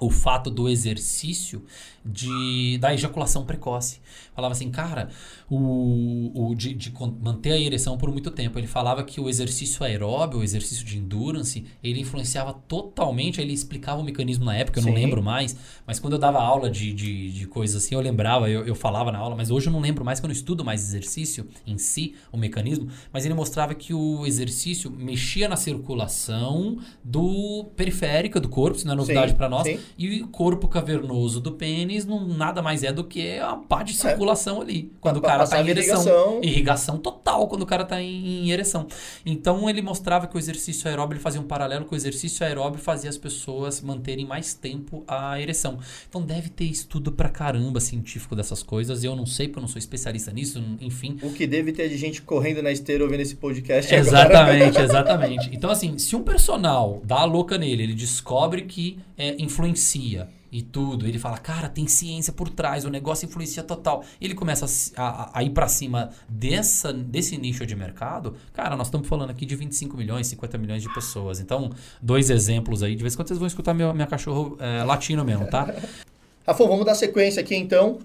[0.00, 1.62] o fato do exercício
[2.04, 4.00] de, da ejaculação precoce.
[4.40, 5.10] Falava assim, cara,
[5.50, 8.58] o, o de, de manter a ereção por muito tempo.
[8.58, 13.38] Ele falava que o exercício aeróbio, o exercício de endurance, ele influenciava totalmente.
[13.38, 14.98] Ele explicava o mecanismo na época, eu não Sim.
[14.98, 15.54] lembro mais.
[15.86, 19.12] Mas quando eu dava aula de, de, de coisas assim, eu lembrava, eu, eu falava
[19.12, 21.76] na aula, mas hoje eu não lembro mais, que eu não estudo mais exercício em
[21.76, 22.88] si, o mecanismo.
[23.12, 28.94] Mas ele mostrava que o exercício mexia na circulação do periférica do corpo, isso não
[28.94, 29.64] é novidade para nós.
[29.64, 29.78] sim.
[29.98, 33.92] E o corpo cavernoso do pênis não, nada mais é do que a pá de
[33.92, 34.29] circulação
[34.60, 34.92] ali.
[35.00, 36.00] Quando o Pra cara tá passar em ereção.
[36.02, 36.40] irrigação.
[36.42, 38.86] Irrigação total quando o cara tá em, em ereção.
[39.24, 42.80] Então ele mostrava que o exercício aeróbio ele fazia um paralelo que o exercício aeróbio
[42.80, 45.78] fazia as pessoas manterem mais tempo a ereção.
[46.08, 49.02] Então deve ter estudo pra caramba científico dessas coisas.
[49.04, 51.18] Eu não sei porque eu não sou especialista nisso, enfim.
[51.22, 54.08] O que deve ter de gente correndo na esteira ouvindo esse podcast agora.
[54.08, 55.50] Exatamente, exatamente.
[55.52, 60.62] Então, assim, se um personal dá a louca nele, ele descobre que é, influencia e
[60.62, 64.04] tudo, ele fala, cara, tem ciência por trás, o negócio influencia total.
[64.20, 68.86] Ele começa a a, a ir pra cima dessa, desse nicho de mercado, cara, nós
[68.86, 71.40] estamos falando aqui de 25 milhões, 50 milhões de pessoas.
[71.40, 74.84] Então, dois exemplos aí, de vez em quando vocês vão escutar meu, minha cachorro é,
[74.84, 75.74] latino mesmo, tá?
[76.46, 77.98] Rafão, vamos dar sequência aqui então.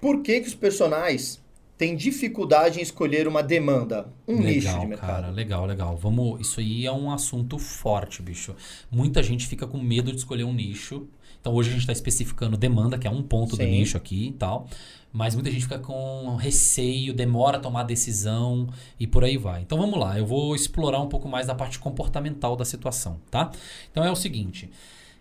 [0.00, 1.40] Por que, que os personagens
[1.76, 5.10] têm dificuldade em escolher uma demanda, um nicho de legal, mercado?
[5.10, 5.96] cara, legal, legal.
[5.96, 8.54] Vamos, isso aí é um assunto forte, bicho.
[8.90, 11.06] Muita gente fica com medo de escolher um nicho.
[11.40, 13.70] Então hoje a gente está especificando demanda, que é um ponto do Sim.
[13.70, 14.68] nicho aqui e tal.
[15.12, 19.62] Mas muita gente fica com receio, demora a tomar decisão e por aí vai.
[19.62, 23.50] Então vamos lá, eu vou explorar um pouco mais da parte comportamental da situação, tá?
[23.90, 24.70] Então é o seguinte: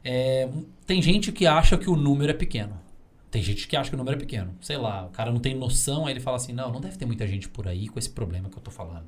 [0.03, 0.47] é,
[0.85, 2.79] tem gente que acha que o número é pequeno.
[3.31, 4.55] Tem gente que acha que o número é pequeno.
[4.59, 7.05] Sei lá, o cara não tem noção, aí ele fala assim: não, não deve ter
[7.05, 9.05] muita gente por aí com esse problema que eu tô falando.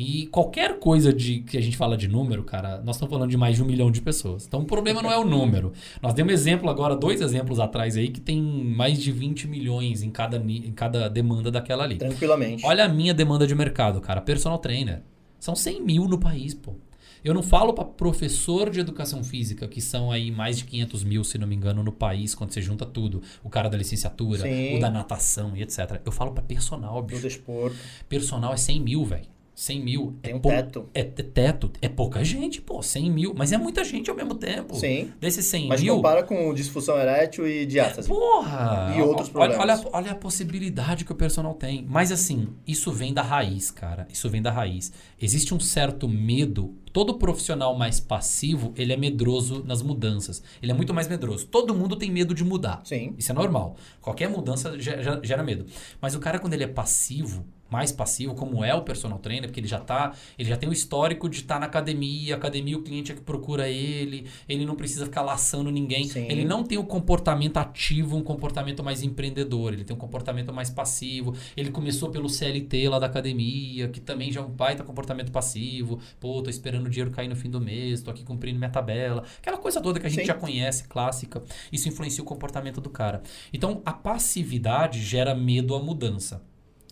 [0.00, 3.36] E qualquer coisa de que a gente fala de número, cara, nós estamos falando de
[3.36, 4.46] mais de um milhão de pessoas.
[4.46, 5.72] Então o problema não é o número.
[6.00, 10.10] Nós demos exemplo agora, dois exemplos atrás aí, que tem mais de 20 milhões em
[10.10, 11.96] cada, em cada demanda daquela ali.
[11.96, 12.64] Tranquilamente.
[12.64, 14.20] Olha a minha demanda de mercado, cara.
[14.20, 15.02] Personal trainer.
[15.40, 16.76] São 100 mil no país, pô.
[17.24, 21.24] Eu não falo para professor de educação física, que são aí mais de 500 mil,
[21.24, 23.20] se não me engano, no país, quando você junta tudo.
[23.42, 24.76] O cara da licenciatura, Sim.
[24.76, 26.00] o da natação e etc.
[26.04, 27.22] Eu falo para personal, Do bicho.
[27.22, 27.76] desporto.
[28.08, 29.26] Personal é 100 mil, velho.
[29.60, 30.16] 100 mil.
[30.22, 30.88] Tem é um pou- teto.
[30.94, 31.70] É te- teto.
[31.82, 32.80] É pouca gente, pô.
[32.80, 33.34] 100 mil.
[33.36, 34.76] Mas é muita gente ao mesmo tempo.
[34.76, 35.10] Sim.
[35.20, 35.96] Desses 100 Mas mil...
[35.96, 38.06] compara com disfunção erétil e diástase.
[38.08, 38.94] Porra!
[38.96, 39.80] E outros olha, problemas.
[39.80, 41.84] olha, olha a possibilidade que o personal tem.
[41.88, 44.06] Mas assim, isso vem da raiz, cara.
[44.12, 44.92] Isso vem da raiz.
[45.20, 46.76] Existe um certo medo.
[46.92, 50.42] Todo profissional mais passivo, ele é medroso nas mudanças.
[50.62, 51.46] Ele é muito mais medroso.
[51.46, 52.80] Todo mundo tem medo de mudar.
[52.84, 53.14] Sim.
[53.18, 53.76] Isso é normal.
[54.00, 55.66] Qualquer mudança ge- ge- gera medo.
[56.00, 59.60] Mas o cara, quando ele é passivo, mais passivo, como é o personal trainer, porque
[59.60, 63.12] ele já tá, ele já tem o histórico de estar na academia, academia o cliente
[63.12, 66.04] é que procura ele, ele não precisa ficar laçando ninguém.
[66.04, 66.26] Sim.
[66.28, 70.70] Ele não tem o comportamento ativo, um comportamento mais empreendedor, ele tem um comportamento mais
[70.70, 71.34] passivo.
[71.56, 76.00] Ele começou pelo CLT lá da academia, que também já é um baita comportamento passivo.
[76.18, 79.24] Pô, tô esperando o dinheiro cair no fim do mês, tô aqui cumprindo minha tabela.
[79.38, 80.26] Aquela coisa toda que a gente Sim.
[80.26, 81.42] já conhece, clássica.
[81.70, 83.22] Isso influencia o comportamento do cara.
[83.52, 86.42] Então, a passividade gera medo à mudança.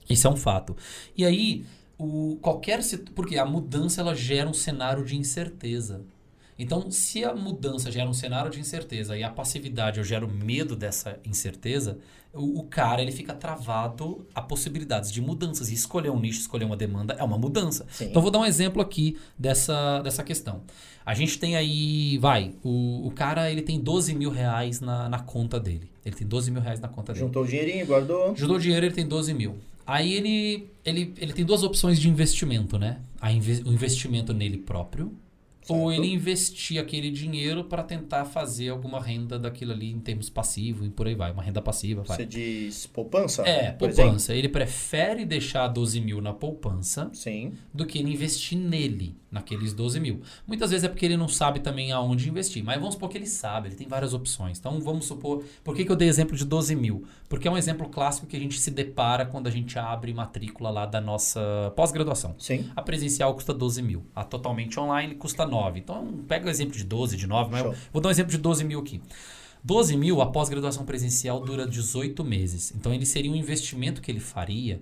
[0.09, 0.77] Isso é um fato.
[1.17, 1.65] E aí,
[1.99, 2.81] o, qualquer.
[3.15, 6.03] Porque a mudança ela gera um cenário de incerteza.
[6.59, 10.75] Então, se a mudança gera um cenário de incerteza e a passividade eu gero medo
[10.75, 11.99] dessa incerteza,
[12.33, 15.71] o, o, cara ele fica travado a possibilidades de mudanças.
[15.71, 17.87] E escolher um nicho, escolher uma demanda é uma mudança.
[17.91, 18.07] Sim.
[18.07, 20.63] Então, vou dar um exemplo aqui dessa, dessa questão.
[21.05, 25.19] A gente tem aí, vai, o, o cara ele tem 12 mil reais na, na
[25.19, 25.91] conta dele.
[26.05, 27.27] Ele tem 12 mil reais na conta dele.
[27.27, 28.35] Juntou o dinheirinho, guardou.
[28.35, 29.57] Juntou o dinheiro, ele tem 12 mil.
[29.87, 33.01] Aí ele, ele, ele tem duas opções de investimento, né?
[33.23, 35.17] Inve o investimento nele próprio
[35.67, 35.81] Certo.
[35.81, 40.87] Ou ele investir aquele dinheiro para tentar fazer alguma renda daquilo ali em termos passivos
[40.87, 41.33] e por aí vai.
[41.33, 42.05] Uma renda passiva.
[42.05, 42.19] Vai.
[42.19, 43.43] Você diz poupança?
[43.43, 44.33] É, poupança.
[44.33, 47.55] Ele prefere deixar 12 mil na poupança Sim.
[47.75, 50.21] do que ele investir nele, naqueles 12 mil.
[50.47, 52.65] Muitas vezes é porque ele não sabe também aonde investir.
[52.65, 54.59] Mas vamos supor que ele sabe, ele tem várias opções.
[54.59, 55.45] Então vamos supor.
[55.63, 57.05] Por que, que eu dei exemplo de 12 mil?
[57.29, 60.71] Porque é um exemplo clássico que a gente se depara quando a gente abre matrícula
[60.71, 62.35] lá da nossa pós-graduação.
[62.39, 62.71] Sim.
[62.75, 64.07] A presencial custa 12 mil.
[64.15, 65.79] A totalmente online custa 9 9.
[65.81, 68.39] Então, pega o exemplo de 12, de 9, mas eu vou dar um exemplo de
[68.39, 69.01] 12 mil aqui.
[69.65, 72.73] 12 mil, a pós-graduação presencial dura 18 meses.
[72.77, 74.81] Então, ele seria um investimento que ele faria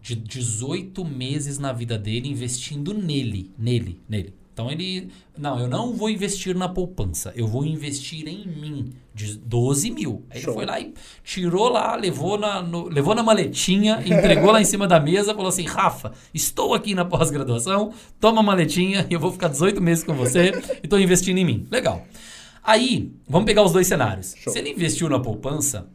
[0.00, 4.34] de 18 meses na vida dele, investindo nele, nele, nele.
[4.58, 5.08] Então ele.
[5.38, 7.32] Não, eu não vou investir na poupança.
[7.36, 8.92] Eu vou investir em mim.
[9.14, 10.24] De 12 mil.
[10.28, 10.50] Aí Show.
[10.50, 14.64] ele foi lá e tirou lá, levou na, no, levou na maletinha, entregou lá em
[14.64, 19.20] cima da mesa, falou assim: Rafa, estou aqui na pós-graduação, toma a maletinha e eu
[19.20, 20.50] vou ficar 18 meses com você
[20.82, 21.66] e estou investindo em mim.
[21.70, 22.04] Legal.
[22.62, 24.34] Aí, vamos pegar os dois cenários.
[24.36, 24.52] Show.
[24.52, 25.88] Se ele investiu na poupança,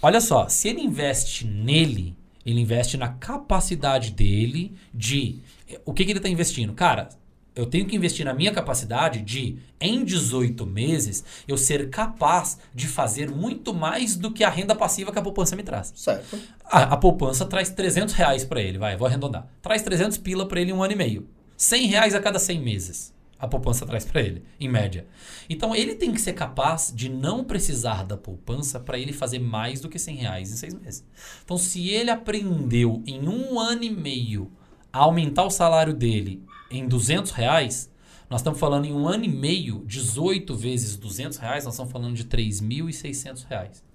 [0.00, 5.40] olha só, se ele investe nele, ele investe na capacidade dele de...
[5.84, 6.72] O que, que ele está investindo?
[6.72, 7.08] Cara,
[7.56, 12.86] eu tenho que investir na minha capacidade de, em 18 meses, eu ser capaz de
[12.86, 15.90] fazer muito mais do que a renda passiva que a poupança me traz.
[15.96, 16.38] Certo.
[16.66, 19.46] A, a poupança traz 300 reais para ele, vai, vou arredondar.
[19.62, 21.26] Traz 300 pila para ele em um ano e meio.
[21.56, 23.16] 100 reais a cada 100 meses.
[23.38, 25.06] A poupança traz para ele, em média.
[25.48, 29.80] Então ele tem que ser capaz de não precisar da poupança para ele fazer mais
[29.80, 31.04] do que 100 reais em seis meses.
[31.44, 34.50] Então, se ele aprendeu em um ano e meio
[34.92, 37.90] a aumentar o salário dele em 200 reais,
[38.28, 42.14] nós estamos falando em um ano e meio, 18 vezes 200 reais, nós estamos falando
[42.14, 43.85] de 3.600 reais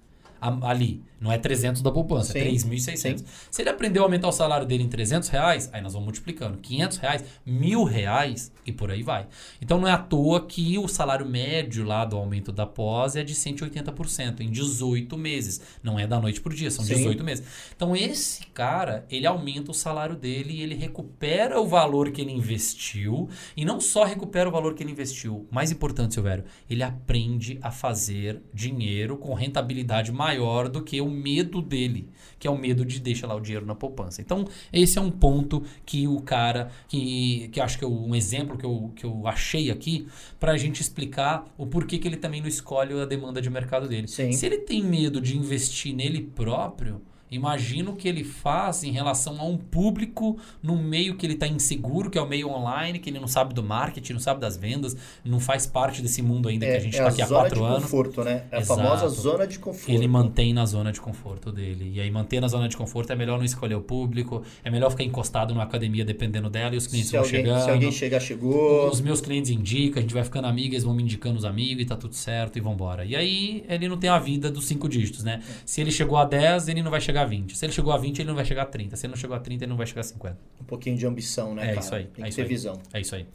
[0.42, 1.02] ali.
[1.22, 2.48] Não é 300 da poupança, é Sim.
[2.48, 3.24] é 3.600.
[3.48, 6.58] Se ele aprendeu a aumentar o salário dele em 300 reais, aí nós vamos multiplicando.
[6.58, 9.28] 500 reais, mil reais e por aí vai.
[9.60, 13.22] Então não é à toa que o salário médio lá do aumento da pós é
[13.22, 15.60] de 180% em 18 meses.
[15.80, 16.96] Não é da noite por dia, são Sim.
[16.96, 17.44] 18 meses.
[17.76, 22.32] Então esse cara, ele aumenta o salário dele e ele recupera o valor que ele
[22.32, 23.28] investiu.
[23.56, 27.70] E não só recupera o valor que ele investiu, mais importante, Silvério, ele aprende a
[27.70, 32.84] fazer dinheiro com rentabilidade maior maior do que o medo dele, que é o medo
[32.84, 34.20] de deixar lá o dinheiro na poupança.
[34.20, 38.56] Então, esse é um ponto que o cara, que, que acho que é um exemplo
[38.56, 40.06] que eu, que eu achei aqui,
[40.40, 43.88] para a gente explicar o porquê que ele também não escolhe a demanda de mercado
[43.88, 44.08] dele.
[44.08, 44.32] Sim.
[44.32, 47.00] Se ele tem medo de investir nele próprio,
[47.34, 51.46] Imagina o que ele faz em relação a um público num meio que ele está
[51.46, 54.56] inseguro, que é o meio online, que ele não sabe do marketing, não sabe das
[54.56, 57.26] vendas, não faz parte desse mundo ainda é, que a gente está é aqui há
[57.26, 57.84] quatro anos.
[57.84, 58.44] Conforto, né?
[58.50, 58.80] É a Exato.
[58.80, 59.90] famosa zona de conforto.
[59.90, 61.92] Ele mantém na zona de conforto dele.
[61.94, 64.90] E aí, manter na zona de conforto é melhor não escolher o público, é melhor
[64.90, 67.64] ficar encostado numa academia dependendo dela e os clientes se vão alguém, chegando.
[67.64, 68.88] Se alguém chegar, chegou.
[68.88, 71.82] Os meus clientes indicam, a gente vai ficando amigo, eles vão me indicando os amigos
[71.82, 73.04] e tá tudo certo e vão embora.
[73.04, 75.42] E aí, ele não tem a vida dos cinco dígitos, né?
[75.64, 77.56] Se ele chegou a 10, ele não vai chegar a 20.
[77.56, 78.96] Se ele chegou a 20, ele não vai chegar a 30.
[78.96, 80.38] Se ele não chegou a 30, ele não vai chegar a 50.
[80.60, 81.80] Um pouquinho de ambição, né, é cara?
[81.80, 82.48] Isso aí, Tem é que ter aí.
[82.48, 82.80] visão.
[82.92, 83.26] É isso aí.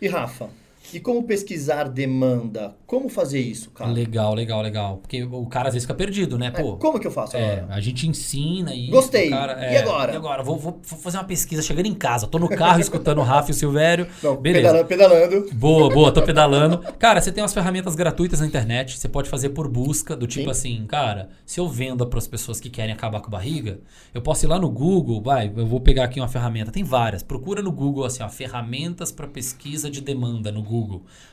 [0.00, 0.50] E Rafa,
[0.94, 2.74] E como pesquisar demanda?
[2.86, 3.90] Como fazer isso, cara?
[3.90, 4.96] Legal, legal, legal.
[4.98, 6.46] Porque o cara às vezes fica perdido, né?
[6.48, 7.74] É, Pô, como que eu faço é, agora?
[7.74, 8.88] a gente ensina e.
[8.88, 9.30] Gostei.
[9.30, 10.12] Cara, E agora?
[10.12, 10.42] E agora?
[10.42, 12.26] Vou, vou- vou fazer uma pesquisa chegando em casa.
[12.26, 14.06] Tô no carro escutando o Rafa e o Silvério.
[14.22, 14.84] Não, Beleza.
[14.84, 15.54] pedalando, pedalando.
[15.54, 16.78] Boa, boa, tô pedalando.
[16.98, 20.44] Cara, você tem umas ferramentas gratuitas na internet, você pode fazer por busca, do tipo
[20.46, 20.50] Sim.
[20.78, 23.80] assim, cara, se eu vendo para as pessoas que querem acabar com barriga,
[24.14, 27.22] eu posso ir lá no Google, vai, eu vou pegar aqui uma ferramenta, tem várias.
[27.22, 30.75] Procura no Google assim, ó, ferramentas para pesquisa de demanda no Google.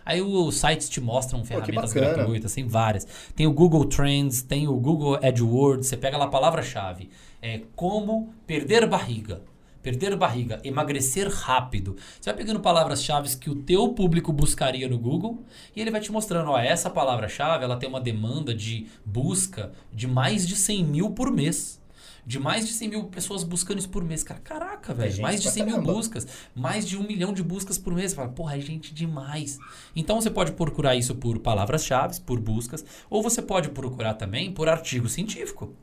[0.06, 2.13] Aí os sites te mostram ferramentas bacana.
[2.13, 3.08] gratuitas, tem várias.
[3.36, 7.10] Tem o Google Trends, tem o Google AdWords, você pega lá a palavra-chave,
[7.41, 9.41] é como perder barriga.
[9.82, 11.97] Perder barriga, emagrecer rápido.
[12.19, 15.43] Você vai pegando palavras-chave que o teu público buscaria no Google
[15.75, 20.08] e ele vai te mostrando, ó, essa palavra-chave ela tem uma demanda de busca de
[20.08, 21.83] mais de 100 mil por mês.
[22.25, 24.23] De mais de 100 mil pessoas buscando isso por mês.
[24.23, 25.21] Cara, caraca, velho.
[25.21, 26.27] Mais de pra 100 mil buscas.
[26.55, 28.12] Mais de um milhão de buscas por mês.
[28.12, 29.59] Você fala, porra, é gente demais.
[29.95, 32.85] Então você pode procurar isso por palavras-chave, por buscas.
[33.10, 35.73] Ou você pode procurar também por artigo científico.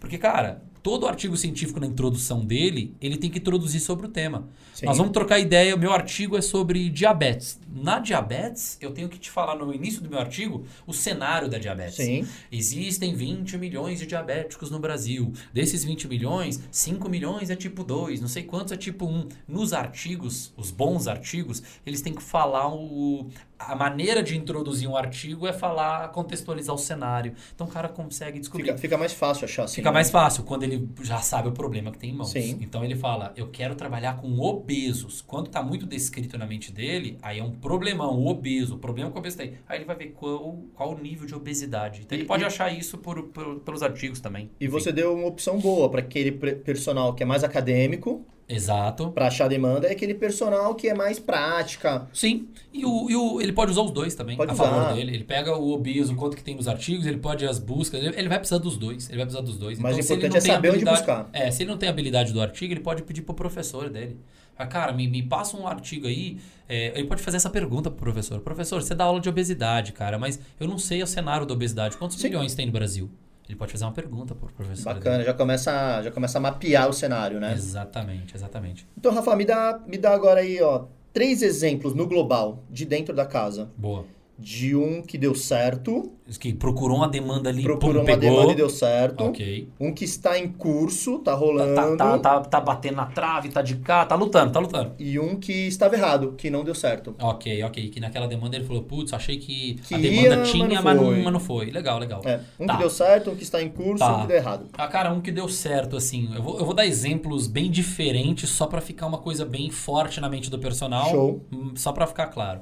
[0.00, 4.48] Porque, cara, todo artigo científico na introdução dele, ele tem que introduzir sobre o tema.
[4.72, 4.86] Sim.
[4.86, 5.76] Nós vamos trocar ideia.
[5.76, 7.60] O meu artigo é sobre diabetes.
[7.70, 11.58] Na diabetes, eu tenho que te falar no início do meu artigo o cenário da
[11.58, 11.96] diabetes.
[11.96, 12.26] Sim.
[12.50, 15.30] Existem 20 milhões de diabéticos no Brasil.
[15.52, 19.28] Desses 20 milhões, 5 milhões é tipo 2, não sei quantos é tipo 1.
[19.46, 23.28] Nos artigos, os bons artigos, eles têm que falar o.
[23.58, 27.34] A maneira de introduzir um artigo é falar, contextualizar o cenário.
[27.52, 28.66] Então o cara consegue descobrir.
[28.66, 29.74] Fica, fica mais fácil achar assim.
[29.74, 29.94] Fica né?
[29.94, 32.30] mais fácil quando ele já sabe o problema que tem em mãos.
[32.30, 32.58] Sim.
[32.60, 35.20] Então ele fala, eu quero trabalhar com obesos.
[35.22, 39.10] Quando está muito descrito na mente dele, aí é um problemão, o obeso, o problema
[39.10, 39.54] com o obeso tem.
[39.68, 42.02] Aí ele vai ver qual, qual o nível de obesidade.
[42.02, 44.50] Então E- ele pode e- achar isso por, por- pelos artigos também.
[44.60, 44.72] E Enfim.
[44.72, 49.10] você deu uma opção boa para aquele personal que é mais acadêmico, Exato.
[49.10, 52.08] para achar demanda, e aquele personal que é mais prática.
[52.12, 52.48] Sim.
[52.72, 54.92] E, o, e o- ele pode usar os dois também, Pode a favor usar.
[54.94, 55.14] dele.
[55.14, 58.28] Ele pega o obeso, quanto que tem nos artigos, ele pode às buscas, ele, ele
[58.28, 59.08] vai precisar dos dois.
[59.08, 59.78] Ele vai precisar dos dois.
[59.78, 61.28] Mas o se ele importante não é saber onde buscar.
[61.32, 64.16] É, se ele não tem habilidade do artigo, ele pode pedir pro professor dele.
[64.56, 66.38] Fala, Cara, me, me passa um artigo aí.
[66.68, 68.40] é, ele pode fazer essa pergunta pro professor.
[68.40, 71.96] Professor, você dá aula de obesidade, cara, mas eu não sei o cenário da obesidade.
[71.96, 72.28] Quantos Sim.
[72.28, 73.08] milhões tem no Brasil?
[73.48, 74.92] Ele pode fazer uma pergunta pro professor.
[74.92, 77.54] Bacana, já começa, já começa a mapear o cenário, né?
[77.54, 78.86] Exatamente, exatamente.
[78.96, 80.84] Então, Rafa, me dá, me dá agora aí, ó,
[81.14, 84.04] três exemplos no global, de dentro da casa, Boa.
[84.38, 88.20] De um que deu certo, Que procurou uma demanda ali, procurou pum, uma pegou.
[88.36, 89.68] demanda e deu certo, Ok.
[89.80, 93.62] um que está em curso, tá rolando, tá, tá, tá, tá batendo na trave, tá
[93.62, 94.92] de cá, tá lutando, tá lutando.
[94.98, 97.16] e um que estava errado, que não deu certo.
[97.18, 97.88] Ok, ok.
[97.88, 101.04] Que naquela demanda ele falou, putz, achei que, Que a demanda ia, tinha, mas não,
[101.06, 101.22] foi.
[101.22, 101.70] mas não foi.
[101.70, 102.20] Legal, legal.
[102.24, 102.74] É, um Tá.
[102.74, 104.18] que deu certo, um que está em curso, Tá.
[104.18, 104.66] um que deu errado.
[104.74, 106.28] Ah, cara, um que deu certo, assim.
[106.34, 110.20] Eu vou, eu vou dar exemplos bem diferentes, só pra ficar uma coisa bem forte
[110.20, 111.10] na mente do personal.
[111.10, 111.44] Show.
[111.52, 112.60] Hum, Só pra ficar claro.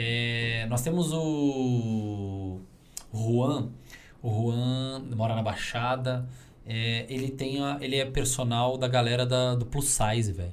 [0.00, 2.60] É, nós temos o
[3.12, 3.70] Juan.
[4.22, 6.28] O Juan mora na Baixada.
[6.64, 10.52] É, ele tem a- ele é personal da galera da, do Plus Size, velho.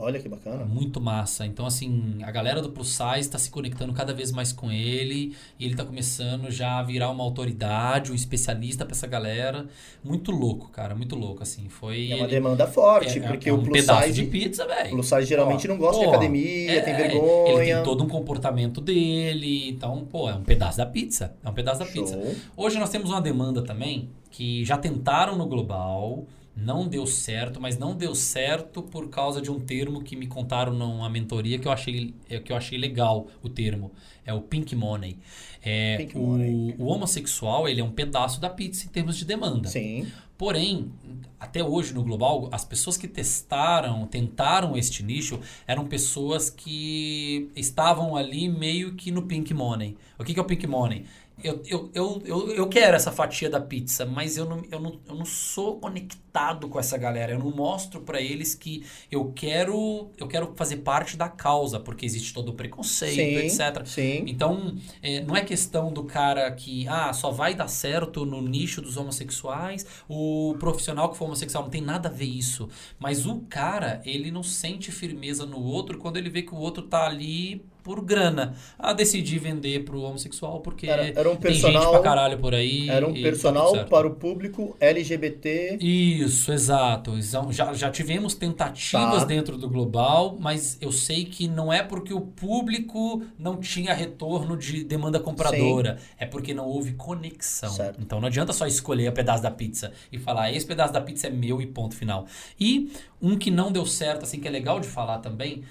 [0.00, 0.64] Olha que bacana.
[0.64, 1.44] Muito massa.
[1.44, 5.34] Então, assim, a galera do Plus Size está se conectando cada vez mais com ele.
[5.58, 9.66] E ele está começando já a virar uma autoridade, um especialista para essa galera.
[10.02, 10.94] Muito louco, cara.
[10.94, 11.68] Muito louco, assim.
[11.68, 12.12] Foi...
[12.12, 14.66] É uma ele- demanda forte, é- porque é o um plus pedaço size, de pizza,
[14.66, 14.90] velho.
[14.90, 17.52] plus size geralmente Ó, não gosta de academia, é, tem é, vergonha.
[17.52, 19.68] Ele tem todo um comportamento dele.
[19.68, 21.34] Então, pô, é um pedaço da pizza.
[21.44, 22.14] É um pedaço da pizza.
[22.14, 22.34] Show.
[22.56, 26.24] Hoje nós temos uma demanda também que já tentaram no global,
[26.60, 30.72] não deu certo, mas não deu certo por causa de um termo que me contaram
[30.72, 33.92] numa mentoria que eu achei, é, que eu achei legal o termo.
[34.26, 35.16] É o pink money.
[35.62, 36.74] É, Pink o, money.
[36.78, 39.68] o homossexual ele é um pedaço da pizza em termos de demanda.
[39.68, 40.06] Sim.
[40.36, 40.90] Porém,
[41.38, 48.16] até hoje no global, as pessoas que testaram, tentaram este nicho, eram pessoas que estavam
[48.16, 49.96] ali meio que no pink money.
[50.18, 51.04] O que, que é o pink money?
[51.42, 54.98] Eu, eu, eu, eu, eu quero essa fatia da pizza, mas eu não, eu, não,
[55.08, 56.27] eu não sou conectado
[56.68, 57.32] com essa galera.
[57.32, 62.04] Eu não mostro pra eles que eu quero eu quero fazer parte da causa, porque
[62.06, 63.86] existe todo o preconceito, Sim, etc.
[63.86, 64.24] sim.
[64.26, 68.80] Então, é, não é questão do cara que ah, só vai dar certo no nicho
[68.80, 72.68] dos homossexuais, o profissional que for homossexual não tem nada a ver isso.
[72.98, 76.82] Mas o cara, ele não sente firmeza no outro quando ele vê que o outro
[76.82, 78.54] tá ali por grana.
[78.78, 82.54] Ah, decidi vender pro homossexual porque Era- era um tem gente personal- pra caralho por
[82.54, 82.88] aí.
[82.90, 85.78] Era um tá personal para o público LGBT.
[85.80, 87.16] Isso, exato.
[87.18, 89.24] Então, já, já tivemos tentativas Tá.
[89.24, 94.56] dentro do global, mas eu sei que não é porque o público não tinha retorno
[94.56, 97.70] de demanda compradora, é porque não houve conexão.
[97.70, 98.00] Certo.
[98.00, 101.26] Então não adianta só escolher o pedaço da pizza e falar, esse pedaço da pizza
[101.26, 102.26] é meu e ponto final.
[102.58, 105.62] E um que não deu certo, assim, que é legal de falar também,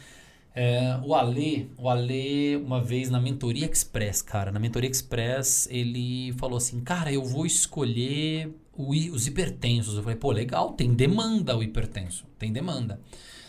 [0.60, 6.34] É, o Ale, o Ale, uma vez na Mentoria Express, cara, na Mentoria Express, ele
[6.34, 9.96] falou assim, cara, eu vou escolher os hipertensos.
[9.96, 13.02] Eu falei, pô, legal, tem demanda o hipertenso, tem demanda.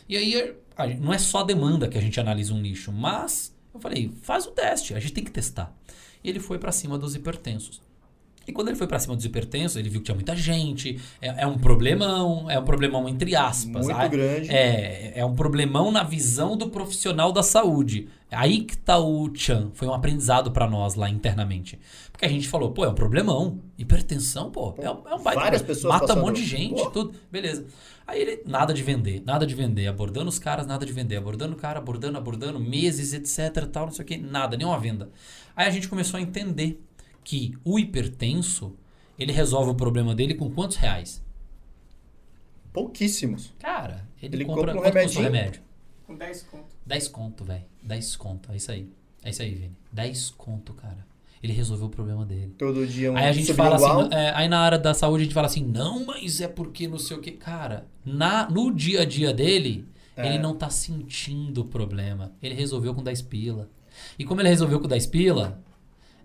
[0.09, 0.57] E aí,
[1.01, 4.51] não é só demanda que a gente analisa um nicho, mas eu falei, faz o
[4.53, 5.77] teste, a gente tem que testar.
[6.25, 7.81] E ele foi para cima dos hipertensos.
[8.49, 11.43] E quando ele foi para cima dos hipertensos, ele viu que tinha muita gente, é,
[11.43, 13.85] é um problemão, é um problemão entre aspas.
[13.85, 14.49] Muito ah, grande.
[14.49, 18.09] É, é um problemão na visão do profissional da saúde.
[18.31, 21.79] Aí que tá o Chan, foi um aprendizado para nós lá internamente.
[22.11, 25.41] Porque a gente falou, pô, é um problemão, hipertensão, pô, é, um, é um baita
[25.41, 26.91] Várias pessoas mata um monte de gente, pô.
[26.91, 27.67] tudo, beleza.
[28.07, 31.53] Aí ele, nada de vender, nada de vender, abordando os caras, nada de vender, abordando
[31.53, 35.11] o cara, abordando, abordando, meses, etc, tal, não sei o que, nada, nenhuma venda.
[35.55, 36.83] Aí a gente começou a entender
[37.29, 38.75] que o hipertenso,
[39.19, 41.23] ele resolve o problema dele com quantos reais?
[42.73, 43.53] Pouquíssimos.
[43.59, 45.61] Cara, ele, ele compra, compra um remédio?
[46.07, 46.77] Com 10 conto.
[46.87, 47.65] 10 conto, velho.
[47.83, 48.89] 10 conto, é isso aí.
[49.23, 49.77] É isso aí, Vini.
[49.93, 51.07] 10 conto, cara.
[51.43, 52.55] Ele resolveu o problema dele.
[52.57, 55.25] Todo dia um Aí a gente fala assim, é, aí na área da saúde a
[55.25, 57.33] gente fala assim, não, mas é porque não sei o que.
[57.33, 60.27] Cara, na, no dia a dia dele, é.
[60.27, 62.33] ele não tá sentindo o problema.
[62.43, 63.69] Ele resolveu com 10 pila.
[64.19, 65.63] E como ele resolveu com 10 pila,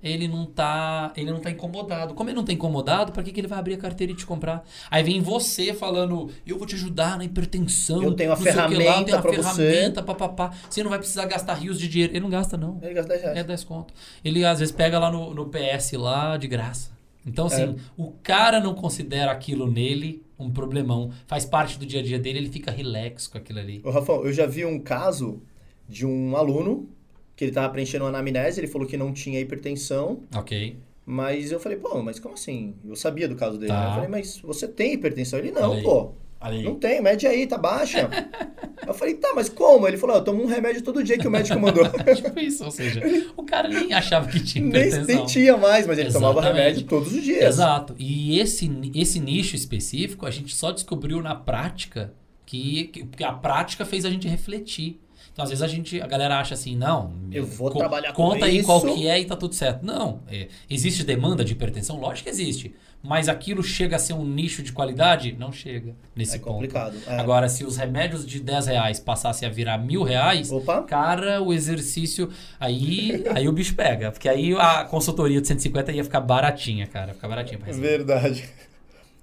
[0.03, 2.13] ele não tá, ele não tá incomodado.
[2.13, 4.25] Como ele não tá incomodado, para que, que ele vai abrir a carteira e te
[4.25, 4.63] comprar?
[4.91, 8.03] Aí vem você falando, eu vou te ajudar na hipertensão.
[8.03, 9.41] Eu tenho a ferramenta para você.
[9.41, 10.53] ferramenta, papapá.
[10.69, 12.11] Você não vai precisar gastar rios de dinheiro.
[12.11, 12.77] Ele não gasta, não.
[12.81, 13.37] Ele gasta 10 reais.
[13.37, 13.93] É 10 conto.
[14.23, 16.91] Ele às vezes pega lá no, no PS lá de graça.
[17.25, 17.75] Então, assim, é.
[17.95, 21.11] o cara não considera aquilo nele um problemão.
[21.25, 23.81] Faz parte do dia a dia dele, ele fica relax com aquilo ali.
[23.85, 25.41] Ô, Rafael, eu já vi um caso
[25.87, 26.89] de um aluno
[27.35, 30.21] que ele estava preenchendo uma anamnese, ele falou que não tinha hipertensão.
[30.35, 30.77] Ok.
[31.05, 32.75] Mas eu falei, pô, mas como assim?
[32.85, 33.71] Eu sabia do caso dele.
[33.71, 33.79] Tá.
[33.79, 33.87] Né?
[33.87, 35.39] Eu falei, mas você tem hipertensão?
[35.39, 36.13] Ele, não, pô.
[36.61, 38.09] Não tem, mede aí, tá baixa.
[38.85, 39.87] eu falei, tá, mas como?
[39.87, 41.85] Ele falou, eu tomo um remédio todo dia que o médico mandou.
[42.15, 43.01] tipo isso, ou seja,
[43.37, 45.05] o cara nem achava que tinha hipertensão.
[45.05, 46.35] Nem, nem tinha mais, mas ele Exatamente.
[46.35, 47.55] tomava remédio todos os dias.
[47.55, 47.95] Exato.
[47.97, 52.13] E esse, esse nicho específico, a gente só descobriu na prática
[52.45, 54.99] que, que a prática fez a gente refletir.
[55.31, 58.29] Então, às vezes a gente, a galera acha assim, não, eu vou co trabalhar com
[58.29, 59.83] conta aí qual que é e tá tudo certo.
[59.83, 61.99] Não, é, existe demanda de hipertensão?
[61.99, 62.73] Lógico que existe.
[63.05, 65.35] Mas aquilo chega a ser um nicho de qualidade?
[65.37, 66.53] Não chega nesse é ponto.
[66.53, 66.95] complicado.
[67.05, 67.19] É.
[67.19, 70.83] Agora, se os remédios de 10 reais passassem a virar mil reais, Opa.
[70.83, 72.29] cara, o exercício.
[72.57, 74.09] Aí, aí o bicho pega.
[74.09, 77.07] Porque aí a consultoria de 150 ia ficar baratinha, cara.
[77.07, 77.73] Ia ficar baratinha pra.
[77.73, 78.49] Verdade.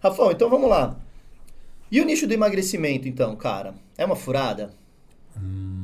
[0.03, 0.95] Rafão, então vamos lá.
[1.91, 3.75] E o nicho do emagrecimento, então, cara?
[3.97, 4.71] É uma furada?
[5.37, 5.80] Hum.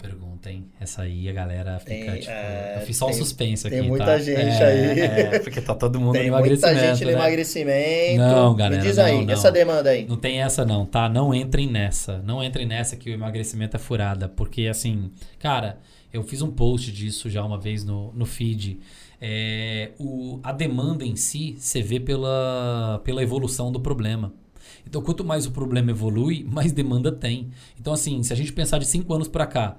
[0.00, 0.66] Pergunta, hein?
[0.80, 2.30] Essa aí a galera fica, tem, tipo...
[2.30, 4.18] É, eu fiz só tem, um suspense aqui, Tem muita tá?
[4.18, 5.00] gente é, aí.
[5.00, 7.12] É, porque tá todo mundo tem no emagrecimento, Tem muita gente né?
[7.12, 8.18] no emagrecimento.
[8.18, 9.34] Não, galera, Me diz não, aí, não.
[9.34, 10.06] essa demanda aí.
[10.06, 11.08] Não tem essa não, tá?
[11.08, 12.18] Não entrem nessa.
[12.18, 14.28] Não entrem nessa que o emagrecimento é furada.
[14.28, 15.78] Porque, assim, cara,
[16.12, 18.80] eu fiz um post disso já uma vez no, no feed.
[19.20, 24.32] É, o, a demanda em si, você vê pela, pela evolução do problema.
[24.86, 27.50] Então, quanto mais o problema evolui, mais demanda tem.
[27.78, 29.76] Então, assim, se a gente pensar de cinco anos para cá,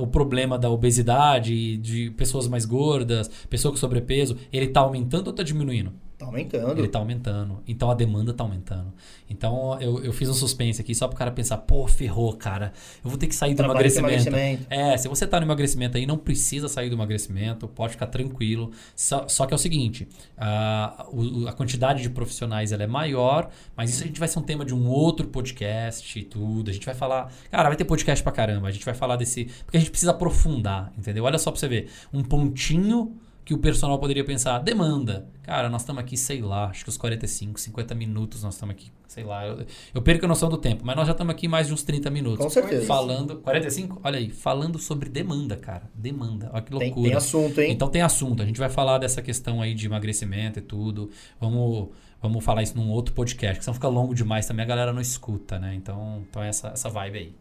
[0.00, 5.30] o problema da obesidade, de pessoas mais gordas, pessoas com sobrepeso, ele está aumentando ou
[5.30, 5.92] está diminuindo?
[6.24, 6.78] Tá aumentando.
[6.78, 7.62] Ele tá aumentando.
[7.66, 8.92] Então a demanda tá aumentando.
[9.28, 12.72] Então eu, eu fiz um suspense aqui só pro cara pensar, pô, ferrou, cara.
[13.04, 14.28] Eu vou ter que sair do emagrecimento.
[14.28, 14.66] emagrecimento.
[14.70, 18.70] É, se você tá no emagrecimento aí, não precisa sair do emagrecimento, pode ficar tranquilo.
[18.96, 21.06] Só, só que é o seguinte: a,
[21.48, 24.64] a quantidade de profissionais ela é maior, mas isso a gente vai ser um tema
[24.64, 26.70] de um outro podcast e tudo.
[26.70, 27.32] A gente vai falar.
[27.50, 28.68] Cara, vai ter podcast pra caramba.
[28.68, 29.44] A gente vai falar desse.
[29.64, 31.24] Porque a gente precisa aprofundar, entendeu?
[31.24, 31.90] Olha só pra você ver.
[32.12, 35.26] Um pontinho que o personal poderia pensar, demanda.
[35.42, 38.90] Cara, nós estamos aqui, sei lá, acho que os 45, 50 minutos nós estamos aqui,
[39.06, 39.46] sei lá.
[39.46, 41.82] Eu, eu perco a noção do tempo, mas nós já estamos aqui mais de uns
[41.82, 42.42] 30 minutos.
[42.42, 42.86] Com certeza.
[42.86, 43.36] Falando.
[43.36, 44.00] 45?
[44.02, 45.90] Olha aí, falando sobre demanda, cara.
[45.94, 46.48] Demanda.
[46.52, 46.94] Olha que loucura.
[46.94, 47.72] Tem, tem assunto, hein?
[47.72, 48.42] Então tem assunto.
[48.42, 51.10] A gente vai falar dessa questão aí de emagrecimento e tudo.
[51.38, 51.90] Vamos.
[52.22, 55.00] Vamos falar isso num outro podcast, que senão fica longo demais também, a galera não
[55.02, 55.74] escuta, né?
[55.74, 57.34] Então, então é essa, essa vibe aí.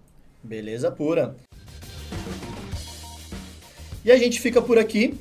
[0.43, 1.38] Beleza pura.
[4.04, 5.18] E a gente fica por aqui.